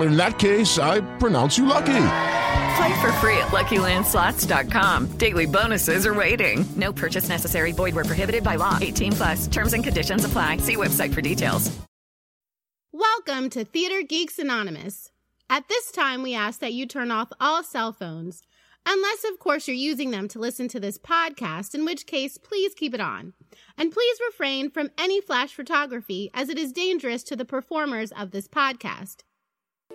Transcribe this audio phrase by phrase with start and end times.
[0.00, 1.86] In that case, I pronounce you lucky.
[1.86, 5.06] Play for free at LuckyLandSlots.com.
[5.18, 6.64] Daily bonuses are waiting.
[6.76, 7.72] No purchase necessary.
[7.72, 8.78] Void where prohibited by law.
[8.80, 9.46] 18 plus.
[9.48, 10.58] Terms and conditions apply.
[10.58, 11.76] See website for details.
[12.92, 15.10] Welcome to Theater Geeks Anonymous.
[15.50, 18.42] At this time, we ask that you turn off all cell phones,
[18.86, 22.74] unless, of course, you're using them to listen to this podcast, in which case, please
[22.74, 23.34] keep it on.
[23.76, 28.30] And please refrain from any flash photography, as it is dangerous to the performers of
[28.30, 29.22] this podcast.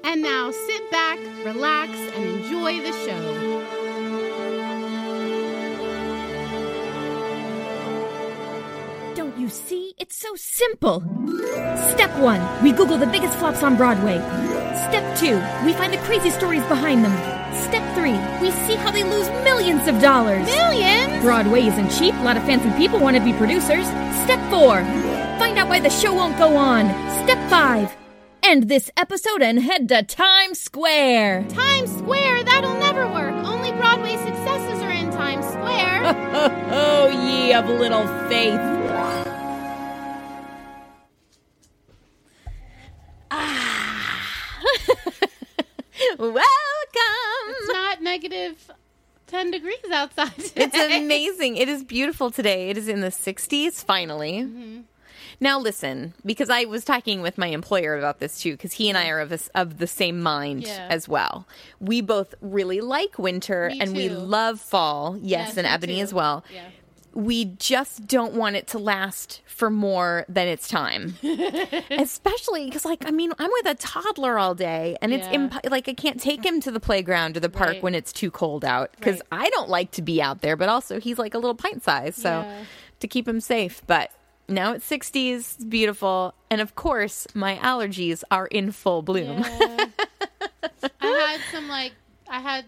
[0.02, 3.24] And now sit back, relax, and enjoy the show.
[9.16, 9.94] Don't you see?
[10.00, 11.02] It's so simple.
[11.94, 14.18] Step one, we Google the biggest flops on Broadway.
[14.90, 17.14] Step two, we find the crazy stories behind them.
[17.70, 20.46] Step three, we see how they lose millions of dollars.
[20.48, 21.24] Millions?
[21.24, 22.14] Broadway isn't cheap.
[22.16, 23.86] A lot of fancy people want to be producers.
[24.26, 24.84] Step four,
[25.40, 26.90] find out why the show won't go on.
[27.24, 27.96] Step five,
[28.44, 31.46] end this episode and head to Times Square.
[31.50, 32.44] Times Square?
[32.44, 33.34] That'll never work.
[33.46, 36.02] Only Broadway successes are in Times Square.
[36.72, 38.60] oh, ye of little faith.
[43.32, 44.22] Ah.
[46.20, 46.44] Welcome.
[47.48, 48.72] it's not negative
[49.28, 50.66] 10 degrees outside today.
[50.66, 51.58] It's amazing.
[51.58, 52.70] It is beautiful today.
[52.70, 54.42] It is in the 60s, finally.
[54.44, 54.82] Mm-hmm.
[55.44, 58.98] Now, listen, because I was talking with my employer about this too, because he and
[58.98, 60.88] I are of, this, of the same mind Yeah.
[60.90, 61.46] as well.
[61.82, 65.18] We both really like winter Me and we love fall.
[65.18, 66.02] Yes, Yes, and Ebony too.
[66.04, 66.46] as well.
[66.54, 66.64] Yeah.
[67.14, 71.16] We just don't want it to last for more than its time.
[71.92, 75.88] Especially because, like, I mean, I'm with a toddler all day, and it's imp- like
[75.90, 77.84] I can't take him to the playground or the park Right.
[77.84, 79.44] when it's too cold out because Right.
[79.46, 82.16] I don't like to be out there, but also he's like a little pint size,
[82.16, 82.64] so Yeah.
[83.02, 83.82] to keep him safe.
[83.86, 84.10] But
[84.48, 89.40] now it's 60s, it's beautiful, and of course, my allergies are in full bloom.
[89.40, 89.86] Yeah.
[91.02, 91.94] I had some like
[92.30, 92.66] I had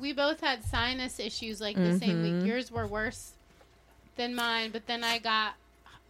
[0.00, 2.38] we both had sinus issues like the same Mm-hmm.
[2.40, 2.46] week.
[2.46, 3.32] Yours were worse
[4.16, 5.54] than mine, but then I got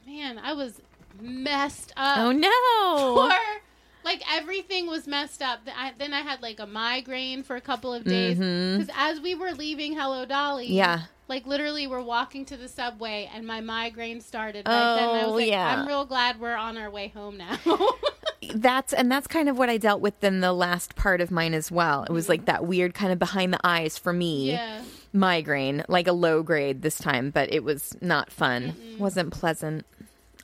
[0.06, 0.80] man, I was
[1.20, 2.18] messed up.
[2.18, 3.24] oh no!
[3.26, 3.60] Or
[4.04, 5.60] like everything was messed up.
[5.76, 9.34] I, then I had like a migraine for a couple of days because as we
[9.34, 10.74] were leaving Hello Dolly, Mm-hmm.
[10.74, 11.00] Yeah.
[11.28, 14.66] Like literally we're walking to the subway and my migraine started.
[14.66, 15.08] Right then.
[15.08, 15.76] And I Oh, was like, yeah.
[15.80, 17.58] I'm real glad we're on our way home now.
[18.54, 21.54] that's and that's kind of what I dealt with in the last part of mine
[21.54, 22.04] as well.
[22.04, 24.52] It was like that weird kind of behind the eyes for me.
[24.52, 24.82] yeah.
[25.12, 28.74] migraine, like a low grade this time, but it was not fun.
[28.98, 29.84] wasn't pleasant.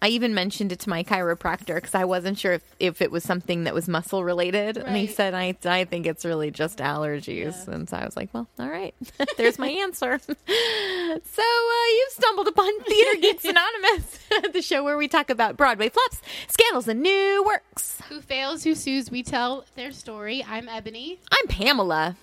[0.03, 3.23] I even mentioned it to my chiropractor because I wasn't sure if, if it was
[3.23, 4.77] something that was muscle related.
[4.77, 7.69] And he said, I, I think it's really just allergies.
[7.69, 7.75] Yeah.
[7.75, 8.97] And so I was like, well, all right,
[9.37, 10.19] there's my answer.
[10.27, 14.19] so uh, you've stumbled upon Theater Geeks Anonymous,
[14.53, 18.01] the show where we talk about Broadway flops, scandals, and new works.
[18.09, 20.45] Who fails, who sues, we tell their story.
[20.49, 21.21] I'm Ebony.
[21.31, 22.17] I'm Pamela.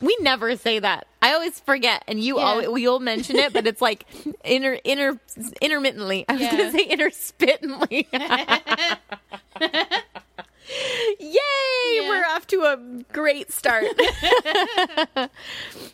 [0.00, 1.06] We never say that.
[1.22, 2.44] I always forget, and you Yeah.
[2.44, 4.06] always you'll mention it, but it's like
[4.44, 5.18] inter inter
[5.60, 6.24] intermittently.
[6.28, 6.50] I was Yeah.
[6.50, 8.06] gonna say interspittently.
[11.20, 12.08] Yay!
[12.08, 13.84] We're off to a great start.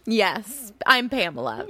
[0.06, 1.66] yes, I'm Pamela.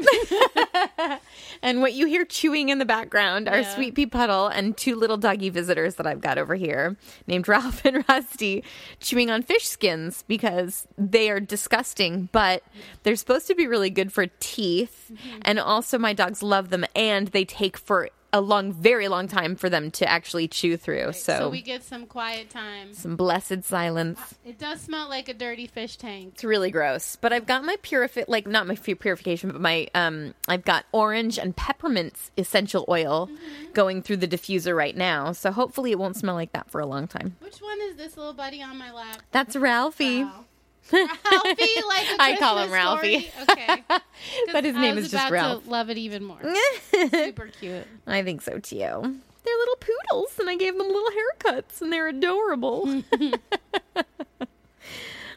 [1.63, 3.75] and what you hear chewing in the background are Yeah.
[3.75, 7.85] Sweet Pea Puddle and two little doggy visitors that I've got over here named Ralph
[7.85, 8.65] and Rusty
[9.01, 12.63] chewing on fish skins because they are disgusting, but
[13.03, 15.11] they're supposed to be really good for teeth.
[15.13, 15.39] Mm-hmm.
[15.43, 19.57] And also, my dogs love them and they take for a long, very long time
[19.57, 21.13] for them to actually chew through.
[21.13, 22.93] So, So, we get some quiet time.
[22.93, 24.19] some blessed silence.
[24.45, 26.33] It does smell like a dirty fish tank.
[26.35, 27.17] It's really gross.
[27.17, 31.39] But I've got my purify, like not my purification, but my um I've got orange
[31.39, 33.31] and peppermint essential oil
[33.75, 35.33] going through the diffuser right now.
[35.33, 37.37] So hopefully it won't smell like that for a long time.
[37.41, 39.23] Which one is this little buddy on my lap?
[39.33, 40.25] That's Ralphie.
[40.25, 40.45] Wow.
[40.93, 43.29] Ralphie, like a I call him Ralphie.
[43.31, 43.47] story?
[43.51, 43.83] Okay.
[44.53, 45.65] But his I name is just about Ralph.
[45.65, 46.39] To love it even more.
[47.11, 47.87] Super cute.
[48.07, 48.77] I think so too.
[48.77, 53.03] They're little poodles, and I gave them little haircuts, and they're adorable.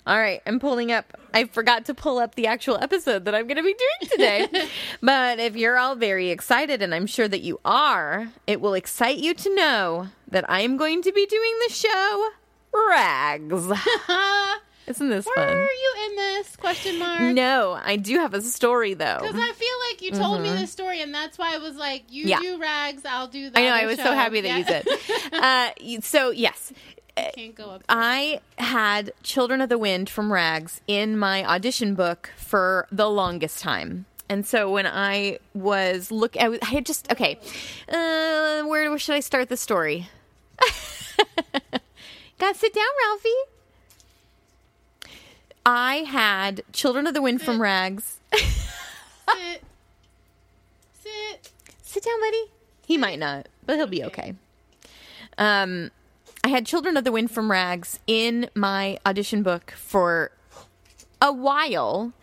[0.07, 1.05] All right, I'm pulling up.
[1.33, 4.67] I forgot to pull up the actual episode that I'm going to be doing today.
[5.01, 9.17] but if you're all very excited, and I'm sure that you are, it will excite
[9.17, 12.29] you to know that I am going to be doing the show
[12.89, 13.71] Rags.
[14.89, 15.55] Isn't this Were fun?
[15.57, 16.55] you in this?
[16.55, 17.21] Question mark.
[17.21, 19.19] No, I do have a story though.
[19.21, 22.03] Because I feel like you told me this story, and that's why I was like,
[22.09, 22.29] "You Mm-hmm.
[22.29, 22.39] Yeah.
[22.39, 23.73] do rags, I'll do that." I know.
[23.73, 24.87] I was so happy that you did.
[25.31, 25.69] Uh,
[26.01, 26.73] so yes,
[27.35, 27.83] Can't go up.
[27.87, 33.59] I had Children of the Wind from Rags in my audition book for the longest
[33.59, 34.05] time.
[34.27, 37.39] And so when I was look, I, was, I had just okay.
[37.87, 40.09] Uh, where, where should I start the story?
[42.39, 43.29] Gotta sit down, Ralphie.
[45.71, 48.17] I had Children of the Wind from Rags.
[48.33, 49.63] Sit.
[50.99, 51.51] Sit.
[51.83, 52.45] Sit down, buddy.
[52.87, 54.33] He might not, but he'll be okay.
[55.37, 55.91] Um,
[56.43, 60.31] I had Children of the Wind from Rags in my audition book for
[61.21, 62.13] a while,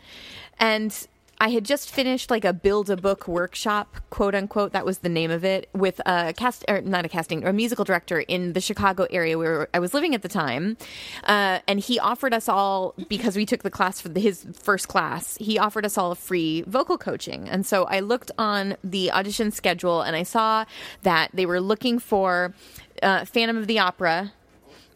[0.59, 1.07] and
[1.39, 4.73] I had just finished like a build a book workshop, quote unquote.
[4.73, 7.85] That was the name of it, with a cast, or not a casting, a musical
[7.85, 10.77] director in the Chicago area where I was living at the time.
[11.25, 14.89] Uh, and he offered us all, because we took the class for the, his first
[14.89, 17.49] class, he offered us all a free vocal coaching.
[17.49, 20.65] And so I looked on the audition schedule and I saw
[21.03, 22.55] that they were looking for
[23.03, 24.33] uh, Phantom of the Opera,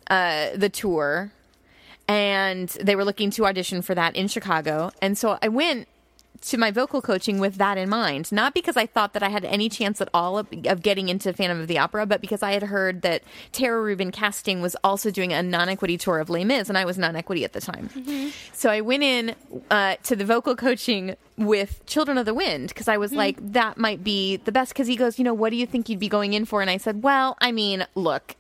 [0.09, 1.33] uh, the tour
[2.11, 4.91] and they were looking to audition for that in Chicago.
[5.01, 5.87] And so I went
[6.43, 9.45] to my vocal coaching with that in mind, not because I thought that I had
[9.45, 12.53] any chance at all of, of getting into Phantom of the Opera, but because I
[12.53, 13.23] had heard that
[13.53, 16.97] Tara Rubin Casting was also doing a non-equity tour of Les Mis, and I was
[16.97, 17.91] non-equity at the time.
[18.53, 19.35] So I went in
[19.71, 23.77] uh, to the vocal coaching with Children of the Wind because I was like, that
[23.77, 24.73] might be the best.
[24.73, 26.61] Because he goes, you know, what do you think you'd be going in for?
[26.61, 28.37] And I said, well, I mean, look,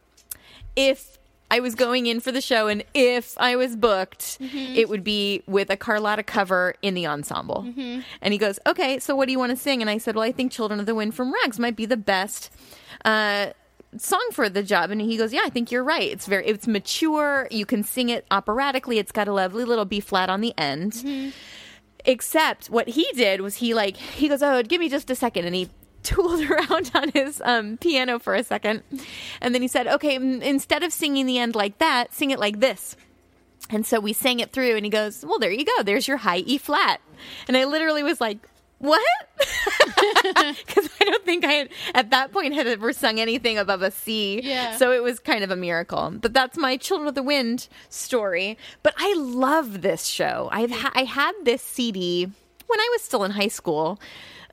[0.74, 1.18] if
[1.50, 4.74] I was going in for the show and if I was booked, mm-hmm.
[4.76, 7.64] it would be with a Carlotta cover in the ensemble.
[7.66, 8.00] Mm-hmm.
[8.22, 9.80] And he goes, Okay, so what do you want to sing?
[9.80, 11.96] And I said, Well, I think Children of the Wind from Rags might be the
[11.96, 12.52] best.
[13.04, 13.50] Uh,
[13.96, 14.90] song for the job.
[14.90, 16.10] And he goes yeah i think you're right.
[16.10, 17.48] It's very it's mature.
[17.50, 18.98] You can sing it operatically.
[18.98, 20.92] It's got a lovely little b flat on the end.
[20.92, 21.30] Mm-hmm.
[22.04, 25.46] Except what he did was he like he goes oh give me just a second.
[25.46, 25.68] And he
[26.02, 28.82] tooled around on his um, piano for a second.
[29.40, 32.38] And then he said okay m- instead of singing the end like that sing it
[32.38, 32.96] like this.
[33.68, 35.82] And so we sang it through and he goes well there you go.
[35.82, 37.00] There's your high e flat.
[37.48, 38.38] And i literally was like
[38.78, 39.02] what?
[40.66, 43.90] Because i don't think i had at that point had ever sung anything above a
[43.90, 44.40] c.
[44.42, 44.76] Yeah.
[44.76, 46.10] so it was kind of a miracle.
[46.18, 48.56] But that's my children of the wind story.
[48.82, 50.48] But i love this show.
[50.52, 52.24] I've ha- i had this cd
[52.66, 54.00] when i was still in high school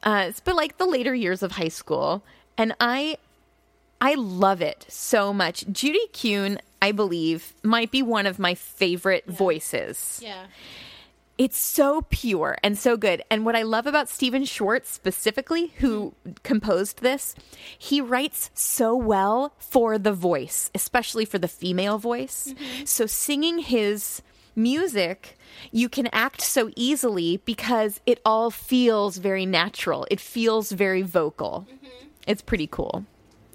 [0.04, 2.24] uh, it's but like the later years of high school
[2.58, 3.18] and i
[4.00, 5.66] I love it so much.
[5.72, 10.20] Judy Kuhn, I believe, might be one of my favorite voices.
[10.24, 10.46] Yeah.
[11.38, 13.22] It's so pure and so good.
[13.30, 17.36] And what I love about Stephen Schwartz specifically, who composed this,
[17.78, 22.54] he writes so well for the voice, especially for the female voice.
[22.86, 24.24] So singing his
[24.58, 25.38] music,
[25.72, 30.08] you can act so easily because it all feels very natural.
[30.12, 31.68] It feels very vocal.
[31.72, 32.08] Mm-hmm.
[32.28, 33.06] It's pretty cool.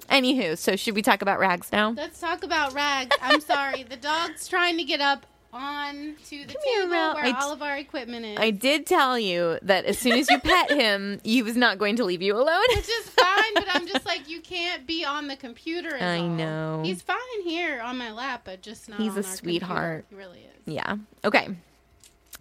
[0.08, 1.90] Anywho, so should we talk about rags now?
[1.90, 3.16] Let's talk about rags.
[3.20, 3.82] I'm sorry.
[3.82, 7.62] The dog's trying to get up on to the here, table where I- all of
[7.62, 8.38] our equipment is.
[8.38, 11.96] I did tell you that as soon as you pet him, he was not going
[11.96, 12.62] to leave you alone.
[12.76, 15.96] Which is fine, but I'm just like, you can't be on the computer.
[16.00, 16.28] I all.
[16.28, 16.82] know.
[16.84, 18.98] He's fine here on my lap, but just not.
[19.00, 19.36] He's on a our computer.
[19.66, 20.04] sweetheart.
[20.10, 20.74] He really is.
[20.74, 20.96] Yeah.
[21.24, 21.48] Okay.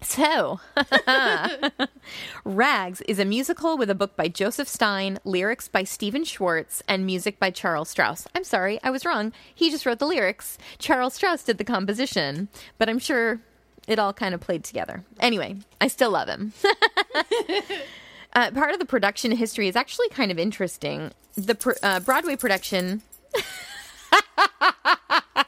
[0.04, 0.60] So,
[2.44, 7.06] Rags is a musical with a book by Joseph Stein, lyrics by Stephen Schwartz, and
[7.06, 8.26] music by Charles Strouse.
[8.34, 9.32] I'm sorry, I was wrong.
[9.54, 10.58] He just wrote the lyrics.
[10.80, 13.42] Charles Strouse did the composition, but I'm sure
[13.88, 15.04] it all kind of played together.
[15.20, 16.54] Anyway, I still love him.
[18.34, 21.12] uh, part of the production history is actually kind of interesting.
[21.36, 23.02] The pr- uh, Broadway production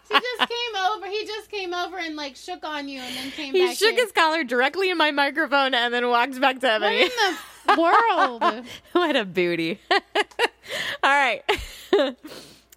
[0.10, 1.03] He just came over.
[1.14, 3.70] He just came over and like shook on you, and then came He back.
[3.70, 3.98] He shook in.
[4.00, 7.10] his collar directly in my microphone and then walked back to What in
[7.68, 8.66] the world?
[8.94, 9.80] what a booty.
[9.92, 10.00] All
[11.04, 11.44] right.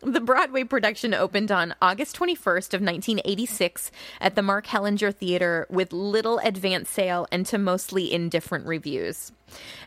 [0.06, 5.92] The Broadway production opened on August 21st of 1986 at the Mark Hellinger Theater with
[5.92, 9.32] little advance sale and to mostly indifferent reviews.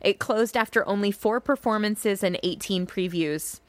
[0.01, 3.61] It closed after only four performances and 18 previews.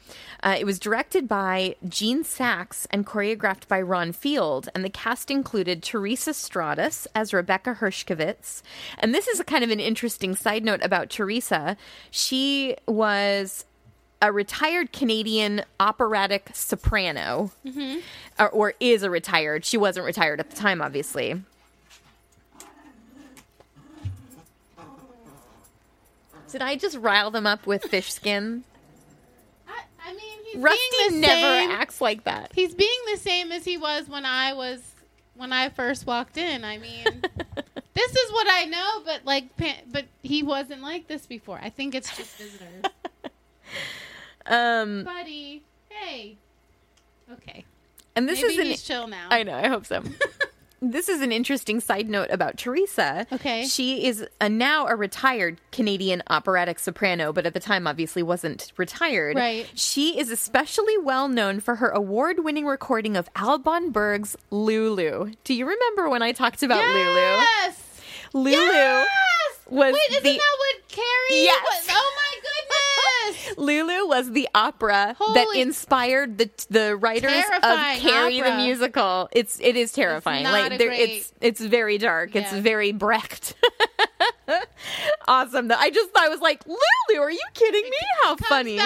[0.43, 5.31] Uh, it was directed by Gene Saks and choreographed by Ron Field, and the cast
[5.31, 8.63] included Teresa Stratas as Rebecca Hershkowitz.
[8.99, 11.77] And this is a kind of an interesting side note about Teresa.
[12.11, 13.67] She was
[14.23, 18.01] a retired Canadian operatic soprano, mm-hmm.
[18.39, 19.65] or, or is a retired.
[19.65, 21.43] She wasn't retired at the time, obviously.
[26.51, 28.65] Did I just rile them up with fish skin?
[29.69, 31.71] I, I mean, he's Rusty never same.
[31.71, 32.51] acts like that.
[32.55, 34.81] He's being the same as he was when I was
[35.37, 36.65] when I first walked in.
[36.65, 37.05] I mean,
[37.95, 39.49] this is what I know, but like,
[39.93, 41.61] but he wasn't like this before.
[41.63, 42.85] I think it's just visitors.
[44.47, 46.37] Um, Buddy, hey.
[47.33, 47.65] Okay.
[48.17, 49.29] and this Maybe is an he's chill now.
[49.31, 49.55] I know.
[49.55, 50.03] I hope so.
[50.83, 53.27] this is an interesting side note about Teresa.
[53.33, 53.65] Okay.
[53.67, 58.73] She is a, now a retired Canadian operatic soprano, but at the time obviously wasn't
[58.77, 59.37] retired.
[59.37, 59.71] Right.
[59.75, 65.33] She is especially well known for her award winning recording of Alban Berg's Lulu.
[65.45, 67.77] Do you remember when I talked about Yes.
[68.33, 68.51] Lulu?
[68.51, 69.07] Lulu Yes.
[69.71, 71.43] Lulu was Wait, isn't the that what Carrie?
[71.45, 71.65] Yes.
[71.87, 71.87] Was?
[71.91, 72.30] Oh my.
[73.57, 78.51] Lulu was the opera that inspired the the writers of Carrie opera.
[78.51, 79.29] the musical.
[79.33, 80.45] It's it is terrifying.
[80.45, 82.35] not like great- it's it's very dark.
[82.35, 83.55] It's very Brecht.
[85.29, 85.69] awesome.
[85.69, 85.77] though.
[85.77, 87.97] I just I was like, Lulu, are you kidding me?
[88.23, 88.79] How funny.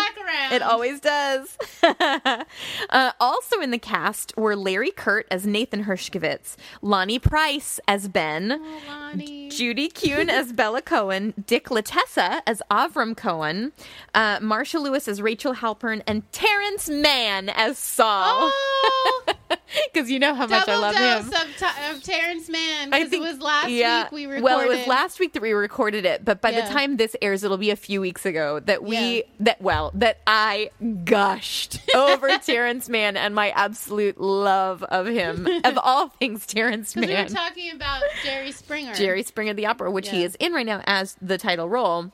[0.52, 1.56] It always does.
[1.82, 8.52] uh, also in the cast were Larry Kert as Nathan Hershkowitz, Lonnie Price as Ben,
[8.60, 9.48] Oh, Lonnie.
[9.50, 13.72] Judy Kuhn as Bella Cohen, Dick Latessa as Avram Cohen,
[14.14, 18.50] uh, Marcia Lewis as Rachel Halpern, and Terrence Mann as Saul.
[18.52, 19.24] Oh,
[19.92, 21.28] Because you know how much I love him.
[21.32, 22.92] of, t- of Terrence Mann.
[22.94, 24.04] I Because it was last yeah.
[24.04, 24.44] week we recorded.
[24.44, 26.66] Well, it was last week that we recorded it, but by Yeah.
[26.68, 29.22] the time this airs, it'll be a few weeks ago that we Yeah.
[29.40, 30.70] that well that I
[31.04, 37.08] gushed over Terrence Mann and my absolute love of him of all things Terrence Because
[37.08, 37.24] we Mann.
[37.26, 38.94] were talking about Jerry Springer.
[38.94, 42.12] Jerry Springer the Opera, which he is in right now as the title role.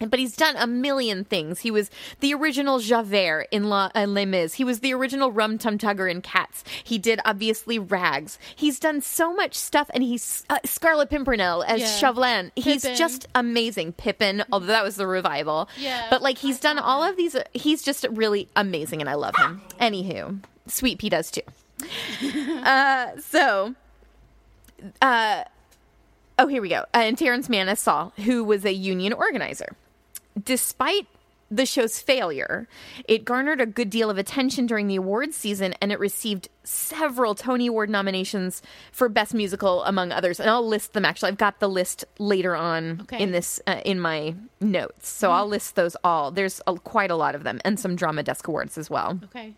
[0.00, 1.60] But he's done a million things.
[1.60, 4.54] He was the original Javert in La uh, Les Mis.
[4.54, 6.64] He was the original Rum Tum Tugger in Cats.
[6.82, 8.36] He did obviously Rags.
[8.56, 11.96] He's done so much stuff, and he's uh, Scarlet Pimpernel as Yeah.
[11.96, 12.50] Chauvelin.
[12.56, 12.96] He's Pippin.
[12.98, 13.92] just amazing.
[13.92, 15.68] Pippin, although that was the revival.
[15.78, 17.36] Yeah, but like he's done all of these.
[17.52, 19.62] He's just really amazing, and I love him.
[19.80, 21.42] Anywho, Sweet Pea does too.
[22.64, 23.74] uh, so
[25.00, 25.44] uh,
[26.38, 26.80] oh, here we go.
[26.92, 29.68] Uh, and Terrence Mann as Saul, who was a union organizer.
[30.42, 31.06] Despite
[31.50, 32.66] the show's failure,
[33.06, 37.34] it garnered a good deal of attention during the awards season and it received several
[37.34, 38.60] Tony Award nominations
[38.90, 40.40] for Best Musical, among others.
[40.40, 41.28] And I'll list them actually.
[41.28, 43.22] I've got the list later on Okay.
[43.22, 45.08] in this, uh, in my notes.
[45.08, 46.30] So I'll list those all.
[46.32, 49.20] There's a, quite a lot of them and some Drama Desk Awards as well.
[49.24, 49.54] Okay.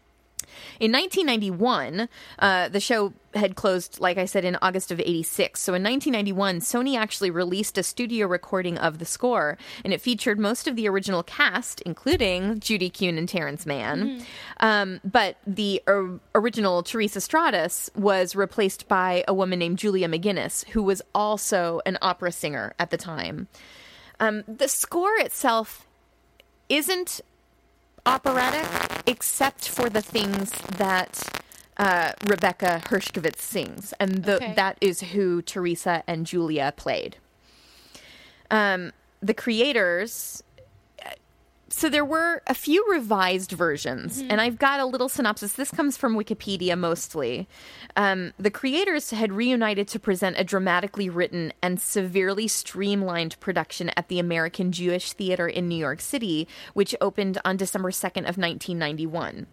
[0.80, 5.60] In 1991, uh, the show had closed, like I said, in August of 86.
[5.60, 10.38] So in 1991, Sony actually released a studio recording of the score, and it featured
[10.38, 14.24] most of the original cast, including Judy Kuhn and Terrence Mann.
[14.60, 20.64] Um, but the or- original Teresa Stratas was replaced by a woman named Julia Migenes,
[20.70, 23.48] who was also an opera singer at the time.
[24.18, 25.86] Um, the score itself
[26.68, 27.20] isn't
[28.06, 28.66] operatic
[29.06, 31.22] except for the things that
[31.76, 34.54] uh, Rebecca Hershkowitz sings, and the, Okay.
[34.54, 37.16] that is who Teresa and Julia played.
[38.50, 40.42] Um, the creators.
[41.76, 45.52] So there were a few revised versions, and I've got a little synopsis.
[45.52, 47.46] This comes from Wikipedia mostly.
[47.94, 54.08] Um, the creators had reunited to present a dramatically written and severely streamlined production at
[54.08, 59.46] the American Jewish Theater in New York City, which opened on December 2nd of 1991.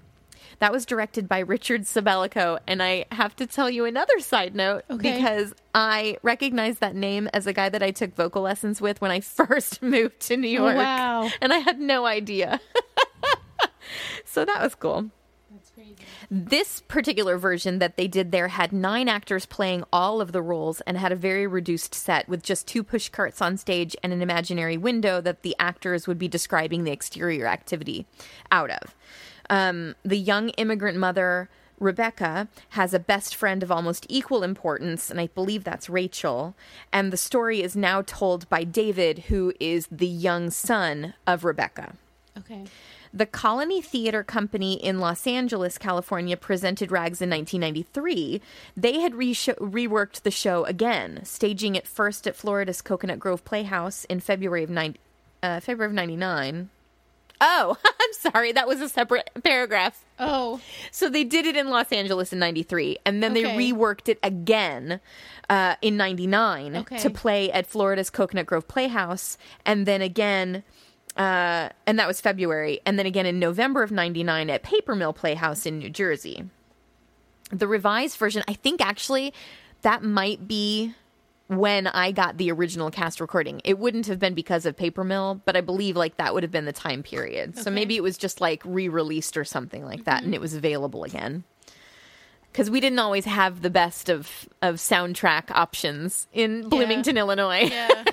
[0.59, 4.83] That was directed by Richard Sabellico, and I have to tell you another side note
[4.89, 5.17] Okay.
[5.17, 9.11] because I recognize that name as a guy that I took vocal lessons with when
[9.11, 10.75] I first moved to New oh, York.
[10.75, 11.29] Oh, wow.
[11.41, 12.59] And I had no idea.
[14.25, 15.09] so that was cool.
[16.29, 20.81] This particular version that they did there had nine actors playing all of the roles
[20.81, 24.21] and had a very reduced set with just two push carts on stage and an
[24.21, 28.05] imaginary window that the actors would be describing the exterior activity
[28.51, 28.95] out of.
[29.49, 35.19] Um, the young immigrant mother, Rebecca, has a best friend of almost equal importance, and
[35.19, 36.55] I believe that's Rachel.
[36.91, 41.95] And the story is now told by David, who is the young son of Rebecca.
[42.37, 42.65] Okay.
[43.15, 48.41] The Colony Theater Company in Los Angeles, California, presented Rags in 1993.
[48.75, 54.05] They had re- reworked the show again, staging it first at Florida's Coconut Grove Playhouse
[54.05, 54.99] in February of 90,
[55.43, 56.71] uh, February of 99.
[57.41, 60.03] Oh, I'm sorry, that was a separate paragraph.
[60.19, 60.61] Oh.
[60.91, 63.43] So they did it in Los Angeles in 93, and then Okay.
[63.43, 64.99] they reworked it again
[65.49, 66.97] uh, in 99 Okay.
[66.99, 70.63] to play at Florida's Coconut Grove Playhouse, and then again,
[71.17, 75.13] uh, and that was February, and then again in November of 99 at Paper Mill
[75.13, 76.45] Playhouse in New Jersey.
[77.51, 79.33] The revised version, I think actually
[79.81, 80.95] that might be
[81.47, 83.61] when I got the original cast recording.
[83.63, 86.51] It wouldn't have been because of Paper Mill, but I believe like that would have
[86.51, 87.57] been the time period.
[87.57, 91.03] So maybe it was just like re-released or something like that and it was available
[91.03, 91.43] again.
[92.53, 97.69] Cuz we didn't always have the best of of soundtrack options in Bloomington, Illinois.
[97.69, 98.03] Yeah.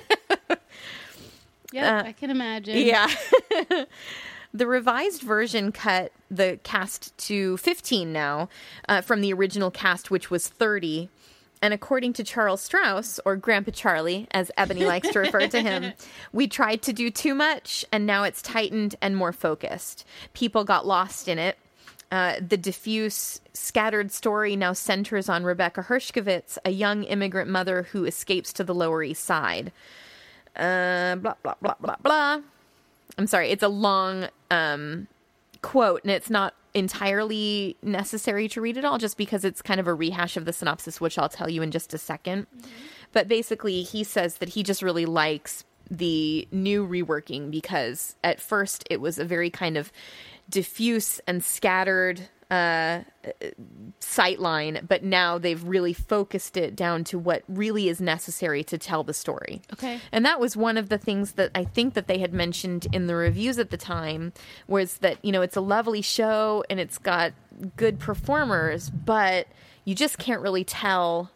[1.71, 2.77] yeah, I can imagine.
[2.77, 3.07] Yeah.
[4.53, 8.49] the revised version cut the cast to 15 now
[8.89, 11.09] uh, from the original cast, which was 30.
[11.61, 15.93] And according to Charles Strouse, or Grandpa Charlie, as Ebony likes to refer to him,
[16.33, 20.05] we tried to do too much, and now it's tightened and more focused.
[20.33, 21.57] People got lost in it.
[22.11, 28.05] Uh, the diffuse, scattered story now centers on Rebecca Hershkowitz, a young immigrant mother who
[28.05, 29.71] escapes to the Lower East Side.
[30.55, 32.41] Uh, blah, blah, blah, blah, blah.
[33.17, 35.07] I'm sorry, it's a long um,
[35.61, 39.87] quote, and it's not entirely necessary to read it all just because it's kind of
[39.87, 42.45] a rehash of the synopsis, which I'll tell you in just a 2nd
[43.11, 48.85] But basically, he says that he just really likes the new reworking because at first
[48.89, 49.91] it was a very kind of
[50.49, 52.99] diffuse and scattered uh,
[54.01, 59.03] sightline, but now they've really focused it down to what really is necessary to tell
[59.03, 59.61] the story.
[59.71, 60.01] Okay.
[60.11, 63.07] And that was one of the things that I think that they had mentioned in
[63.07, 64.33] the reviews at the time
[64.67, 67.31] was that, you know, it's a lovely show and it's got
[67.77, 69.47] good performers, but
[69.85, 71.31] you just can't really tell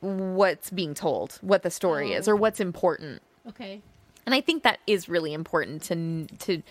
[0.00, 3.22] what's being told, what the story is or what's important.
[3.48, 3.80] Okay.
[4.26, 6.62] And I think that is really important to to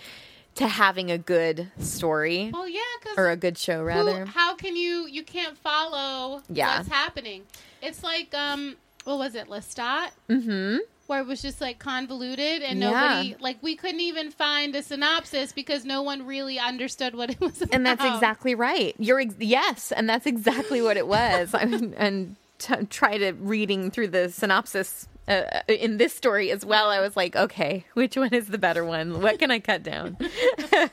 [0.56, 2.80] to having a good story Well, yeah,
[3.18, 4.26] or a good show rather.
[4.26, 5.08] how can you?
[5.08, 6.78] You can't follow Yeah.
[6.78, 7.44] what's happening.
[7.82, 10.10] It's like um, what was it, Lestat?
[10.30, 10.78] Mm-hmm.
[11.08, 12.92] Where it was just like convoluted and Yeah.
[12.92, 17.40] nobody like we couldn't even find a synopsis because no one really understood what it
[17.40, 17.74] was about.
[17.74, 18.96] and that's exactly right.
[19.00, 21.54] You're ex- yes, and that's exactly what it was.
[21.54, 26.66] I mean, and t- try to reading through the synopsis uh, in this story as
[26.66, 26.90] well.
[26.90, 29.22] I was like, okay, which one is the better one?
[29.22, 30.18] What can I cut down?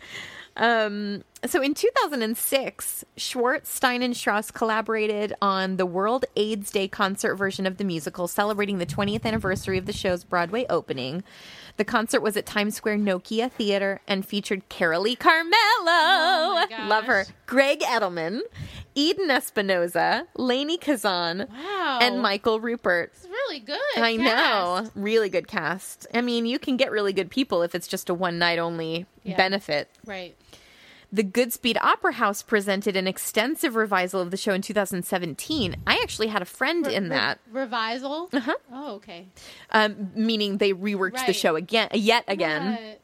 [0.58, 7.36] um, so in 2006, Schwartz, Stein, and Strouse collaborated on the World AIDS Day concert
[7.36, 11.24] version of the musical, celebrating the 20th anniversary of the show's Broadway opening.
[11.78, 15.48] The concert was at Times Square Nokia Theater and featured Carolee Carmello.
[15.86, 16.66] Oh.
[16.88, 17.26] Love her.
[17.46, 18.42] Gregg Edelman,
[18.96, 22.00] Eden Espinoza, Lainie Kazan, Wow.
[22.02, 23.12] and Michael Rupert.
[23.16, 23.80] It's really good.
[23.96, 24.90] I know.
[24.96, 26.08] Really good cast.
[26.14, 29.06] I mean, you can get really good people if it's just a one night only
[29.24, 29.38] Yeah.
[29.38, 29.90] benefit.
[30.06, 30.36] Right.
[31.12, 35.76] The Goodspeed Opera House presented an extensive revisal of the show in 2017.
[35.88, 38.34] I actually had a friend in that, revisal.
[38.34, 38.56] Uh-huh.
[38.72, 39.28] Oh, okay.
[39.72, 42.74] um, meaning they reworked the show again, yet again.
[42.74, 43.02] What?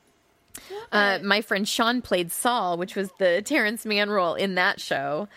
[0.92, 5.28] Uh, my friend Sean played Saul, which was the Terrence Mann role in that show.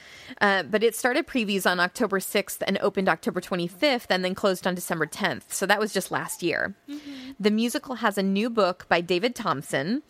[0.41, 4.67] Uh, but it started previews on October 6th and opened October 25th and then closed
[4.67, 5.45] on December 10th.
[5.49, 6.75] So that was just last year.
[7.41, 10.03] The musical has a new book by David Thompson,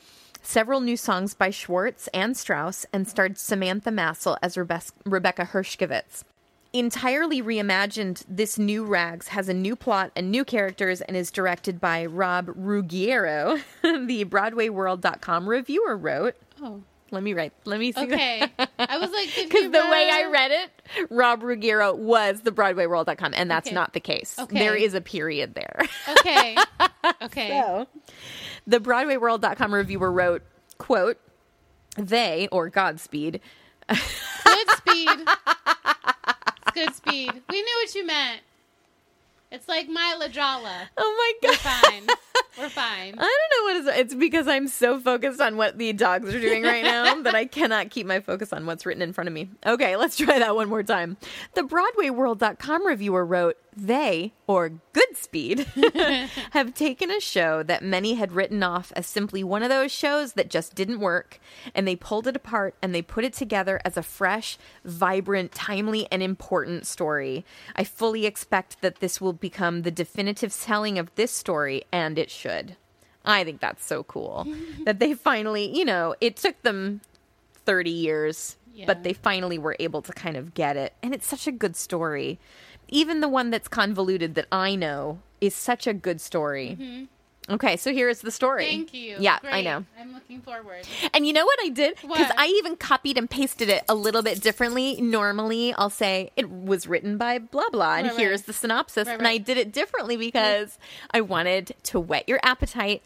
[0.46, 6.24] several new songs by Schwartz and Strouse, and starred Samantha Massell as Rebe- Rebecca Hershkowitz
[6.72, 11.80] entirely reimagined this new rags has a new plot and new characters and is directed
[11.80, 16.82] by rob ruggiero the broadwayworld.com reviewer wrote Oh.
[17.10, 18.42] Let me write let me see Okay.
[18.78, 23.50] I was like, because the way i read it rob ruggiero was the broadwayworld.com and
[23.50, 23.74] that's Okay.
[23.74, 24.58] not the case Okay.
[24.58, 25.80] there is a period there
[26.18, 26.56] Okay.
[27.22, 27.48] Okay.
[27.48, 27.86] so
[28.66, 30.42] the broadwayworld.com reviewer wrote
[30.78, 31.18] quote
[31.96, 33.40] they or godspeed
[33.88, 35.08] Good speed.
[35.20, 37.30] It's good speed.
[37.48, 38.40] We knew what you meant.
[39.52, 40.90] It's like Mila Jala.
[40.96, 42.06] oh my We're god fine.
[42.58, 43.14] We're fine.
[43.18, 44.00] I don't know what is.
[44.00, 47.44] It's because I'm so focused on what the dogs are doing right now that I
[47.44, 49.50] cannot keep my focus on what's written in front of me.
[49.66, 51.16] Okay, let's try that one more time.
[51.54, 55.66] The BroadwayWorld.com reviewer wrote, "They or Goodspeed
[56.52, 60.32] have taken a show that many had written off as simply one of those shows
[60.32, 61.38] that just didn't work,
[61.74, 66.08] and they pulled it apart and they put it together as a fresh, vibrant, timely,
[66.10, 67.44] and important story.
[67.74, 72.30] I fully expect that this will become the definitive telling of this story, and it
[72.30, 72.76] should."
[73.26, 74.46] I think that's so cool
[74.84, 77.00] that they finally, you know, it took them
[77.66, 78.86] 30 years, Yeah.
[78.86, 80.94] but they finally were able to kind of get it.
[81.02, 82.38] And it's such a good story.
[82.88, 87.08] Even the one that's convoluted that I know is such a good story.
[87.48, 88.64] Okay, so here is the story.
[88.64, 88.76] Mm-hmm.
[88.76, 89.16] Thank you.
[89.20, 89.84] Yeah, I know.
[90.00, 90.86] I'm looking forward.
[91.14, 91.96] And you know what I did?
[92.00, 95.00] Because I even copied and pasted it a little bit differently.
[95.00, 98.20] Normally, I'll say it was written by blah blah, and Right, right.
[98.20, 99.06] here's the synopsis.
[99.06, 100.78] Right, And I did it differently because
[101.12, 103.02] I wanted to whet your appetite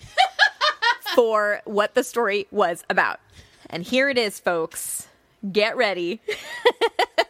[1.15, 3.21] for what the story was about.
[3.69, 5.09] And here it is, folks.
[5.53, 6.21] Get ready.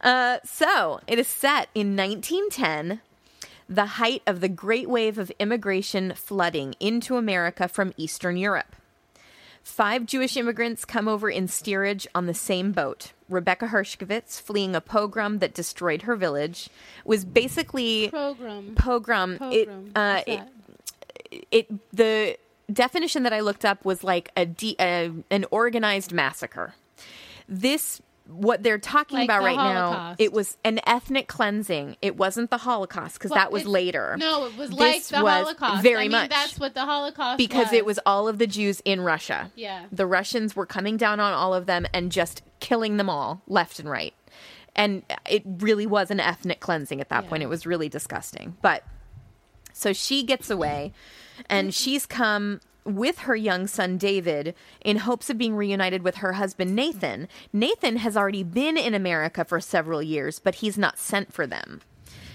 [0.00, 3.00] uh, so it is set in 1910
[3.68, 8.74] the height of the great wave of immigration flooding into America from Eastern Europe.
[9.62, 13.12] Five Jewish immigrants come over in steerage on the same boat.
[13.28, 16.70] Rebecca Hershkowitz, fleeing a pogrom that destroyed her village,
[17.04, 18.74] was basically Program.
[18.74, 19.32] pogrom.
[19.52, 19.92] It, Pogrom.
[19.94, 20.40] uh, it,
[21.50, 22.38] it the
[22.72, 26.74] definition that I looked up was like a de- uh, an organized massacre.
[27.46, 31.96] This what they're talking Like about the right now it was an ethnic cleansing.
[32.02, 34.16] It wasn't the Holocaust because Well, that was later.
[34.18, 35.82] No, it was This like the was Holocaust.
[35.82, 38.80] Very I mean, much That's what the Holocaust because it was all of the Jews
[38.84, 39.50] in Russia.
[39.56, 39.86] Yeah.
[39.90, 43.78] The Russians were coming down on all of them and just killing them all left
[43.78, 44.12] and right.
[44.76, 47.30] And it really was an ethnic cleansing at that Yeah.
[47.30, 47.42] point.
[47.42, 48.56] It was really disgusting.
[48.62, 48.84] But
[49.72, 50.92] so she gets away
[51.48, 56.34] and she's come with her young son David in hopes of being reunited with her
[56.34, 57.28] husband Nathan.
[57.52, 61.80] Nathan has already been in America for several years, but he's not sent for them.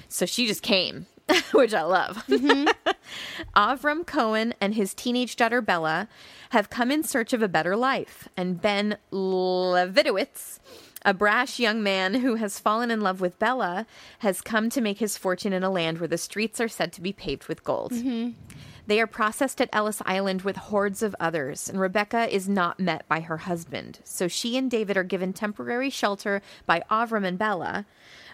[0.07, 1.07] So she just came,
[1.53, 2.17] which I love.
[2.27, 2.69] Mm-hmm.
[3.55, 6.07] Avram Cohen and his teenage daughter Bella
[6.51, 10.59] have come in search of a better life, and Ben Levitowitz,
[11.03, 13.87] a brash young man who has fallen in love with Bella,
[14.19, 17.01] has come to make his fortune in a land where the streets are said to
[17.01, 17.91] be paved with gold.
[17.91, 18.31] Mm-hmm.
[18.85, 23.07] They are processed at Ellis Island with hordes of others, and Rebecca is not met
[23.07, 23.99] by her husband.
[24.03, 27.85] So she and David are given temporary shelter by Avram and Bella,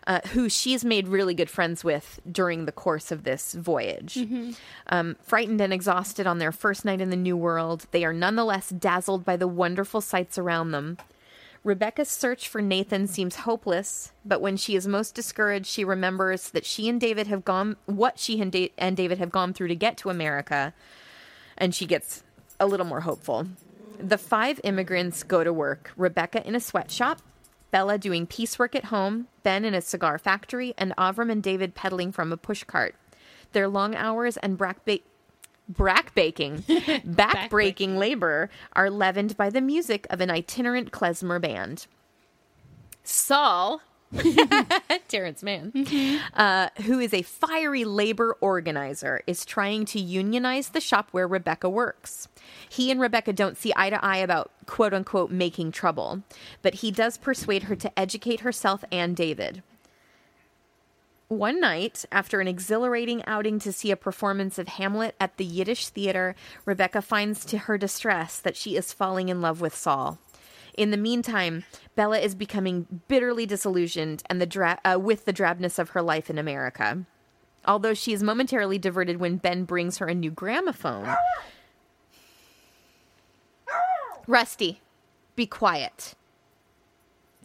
[0.08, 4.18] uh, who she's made really good friends with during the course of this voyage.
[4.88, 8.70] Um, frightened and exhausted on their first night in the New World, they are nonetheless
[8.70, 10.98] dazzled by the wonderful sights around them.
[11.64, 16.66] Rebecca's search for Nathan seems hopeless, but when she is most discouraged, she remembers that
[16.66, 19.76] she and David have gone what she and, da- and David have gone through to
[19.76, 20.74] get to America,
[21.58, 22.24] and she gets
[22.60, 23.48] a little more hopeful.
[24.00, 27.22] The five immigrants go to work Rebecca in a sweatshop,
[27.72, 32.12] Bella doing piecework at home, Ben in a cigar factory, and Avram and David peddling
[32.14, 32.94] from a pushcart.
[33.52, 35.00] Their long hours and ba-
[35.70, 36.64] brack baking,
[37.06, 41.88] back breaking labor are leavened by the music of an itinerant klezmer band.
[43.04, 43.82] Saul,
[45.08, 45.72] Terrence Mann,
[46.34, 51.70] uh, who is a fiery labor organizer, is trying to unionize the shop where Rebecca
[51.70, 52.28] works.
[52.68, 56.24] He and Rebecca don't see eye to eye about quote unquote making trouble,
[56.62, 59.62] but he does persuade her to educate herself and David.
[61.30, 65.90] One night, after an exhilarating outing to see a performance of Hamlet at the Yiddish
[65.90, 70.18] theater, Rebecca finds to her distress that she is falling in love with Saul.
[70.74, 71.66] In the meantime,
[71.96, 76.32] Bella is becoming bitterly disillusioned and the dra- uh, with the drabness of her life
[76.32, 77.06] in America.
[77.64, 81.16] Although she is momentarily diverted when Ben brings her a new gramophone.
[84.26, 84.82] Rusty,
[85.36, 86.16] be quiet.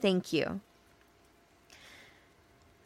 [0.00, 0.62] Thank you.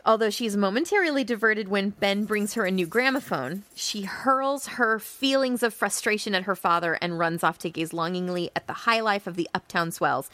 [0.06, 4.98] Although she is momentarily diverted when Ben brings her a new gramophone, she hurls her
[4.98, 9.00] feelings of frustration at her father and runs off to gaze longingly at the high
[9.00, 10.30] life of the uptown swells.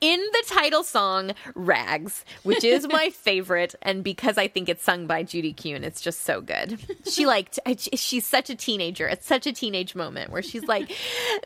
[0.00, 5.06] In the title song, Rags, which is my favorite, and because I think it's sung
[5.06, 6.78] by Judy Kuhn, it's just so good.
[7.10, 9.08] She like, t- she's such a teenager.
[9.08, 10.90] It's such a teenage moment where she's like,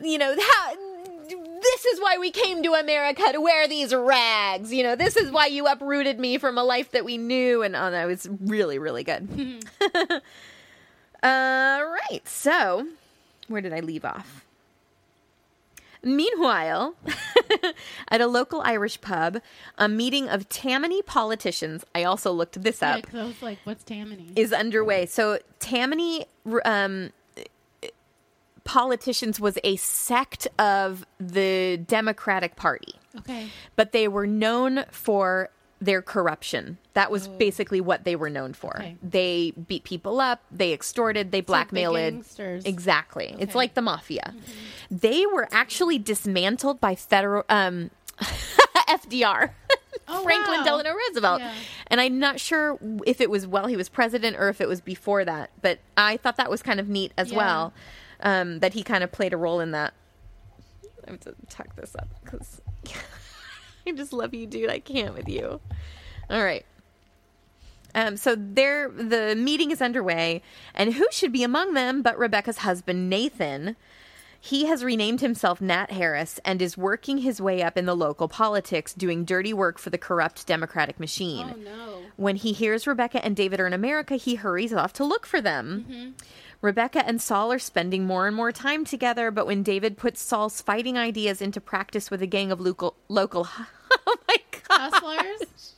[0.01, 0.73] you know, how
[1.63, 4.73] this is why we came to America to wear these rags.
[4.73, 7.63] You know, this is why you uprooted me from a life that we knew.
[7.63, 9.27] And oh, that was really, really good.
[9.81, 10.19] uh,
[11.23, 12.21] right.
[12.25, 12.87] So,
[13.47, 14.45] where did I leave off?
[16.05, 16.95] Meanwhile,
[18.09, 19.39] at a local Irish pub,
[19.77, 24.33] a meeting of Tammany politicians, I also looked this Yeah, I was like, what's Tammany?
[24.35, 25.05] is underway.
[25.05, 26.25] So Tammany
[26.65, 27.11] um,
[28.63, 33.47] politicians was a sect of the Democratic Party, okay.
[33.75, 35.49] but they were known for
[35.81, 36.77] their corruption.
[36.93, 38.73] That was basically what they were known for.
[38.77, 38.79] Oh.
[38.81, 38.97] Okay.
[39.03, 41.95] They beat people up, they extorted, they blackmailed.
[41.95, 42.63] gangsters.
[42.63, 43.35] Exactly.
[43.37, 44.33] It's like the mafia.
[44.89, 47.89] They were actually dismantled by federal um
[48.87, 49.51] FDR.
[50.07, 50.63] Oh, Franklin wow.
[50.65, 51.39] Delano Roosevelt.
[51.41, 51.53] Yeah.
[51.87, 54.81] And I'm not sure if it was while he was president or if it was
[54.81, 57.37] before that, but I thought that was kind of neat as Yeah.
[57.37, 57.73] well.
[58.23, 59.93] Um, that he kind of played a role in that.
[61.07, 62.61] I have to tuck this up because
[63.87, 64.69] I just love you, dude.
[64.69, 65.59] I can't with you.
[66.29, 66.65] All right.
[67.95, 70.41] Um, so there, the meeting is underway,
[70.73, 73.75] and who should be among them but Rebecca's husband, Nathan?
[74.39, 78.27] He has renamed himself Nat Harris and is working his way up in the local
[78.27, 81.53] politics, doing dirty work for the corrupt Democratic machine.
[81.55, 82.01] Oh no.
[82.17, 85.39] When he hears Rebecca and David are in America, he hurries off to look for
[85.39, 86.15] them.
[86.63, 90.61] Rebecca and Saul are spending more and more time together, but when David puts Saul's
[90.61, 93.49] fighting ideas into practice with a gang of local local
[94.07, 94.37] oh my
[94.69, 95.75] god, Hustlers?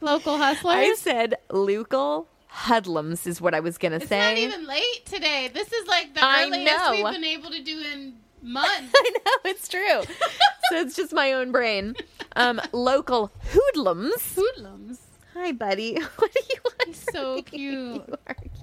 [0.00, 0.76] Local hustlers?
[0.76, 4.32] I said local hoodlums is what I was gonna it's say.
[4.32, 5.50] It's not even late today.
[5.52, 6.90] This is like the I earliest know.
[6.92, 8.94] we've been able to do in months.
[8.96, 10.00] I know it's true.
[10.70, 11.96] so it's just my own brain.
[12.34, 14.34] Um, local hoodlums.
[14.34, 15.00] Hoodlums.
[15.34, 15.98] Hi, buddy.
[16.16, 16.96] What do you want?
[16.96, 18.02] So cute.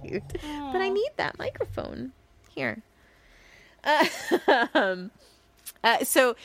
[0.05, 0.23] Cute.
[0.31, 2.11] But I need that microphone.
[2.49, 2.81] Here.
[4.73, 5.11] Um,
[5.83, 6.35] uh, so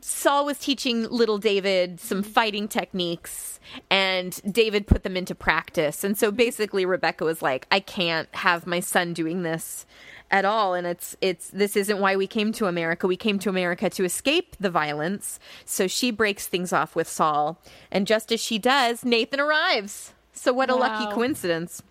[0.00, 3.58] Saul was teaching little David some fighting techniques,
[3.90, 6.04] and David put them into practice.
[6.04, 9.86] And so basically, Rebecca was like, "I can't have my son doing this."
[10.30, 13.48] at all and it's it's this isn't why we came to America we came to
[13.48, 17.58] America to escape the violence so she breaks things off with Saul
[17.90, 21.82] and just as she does Nathan arrives so what a lucky coincidence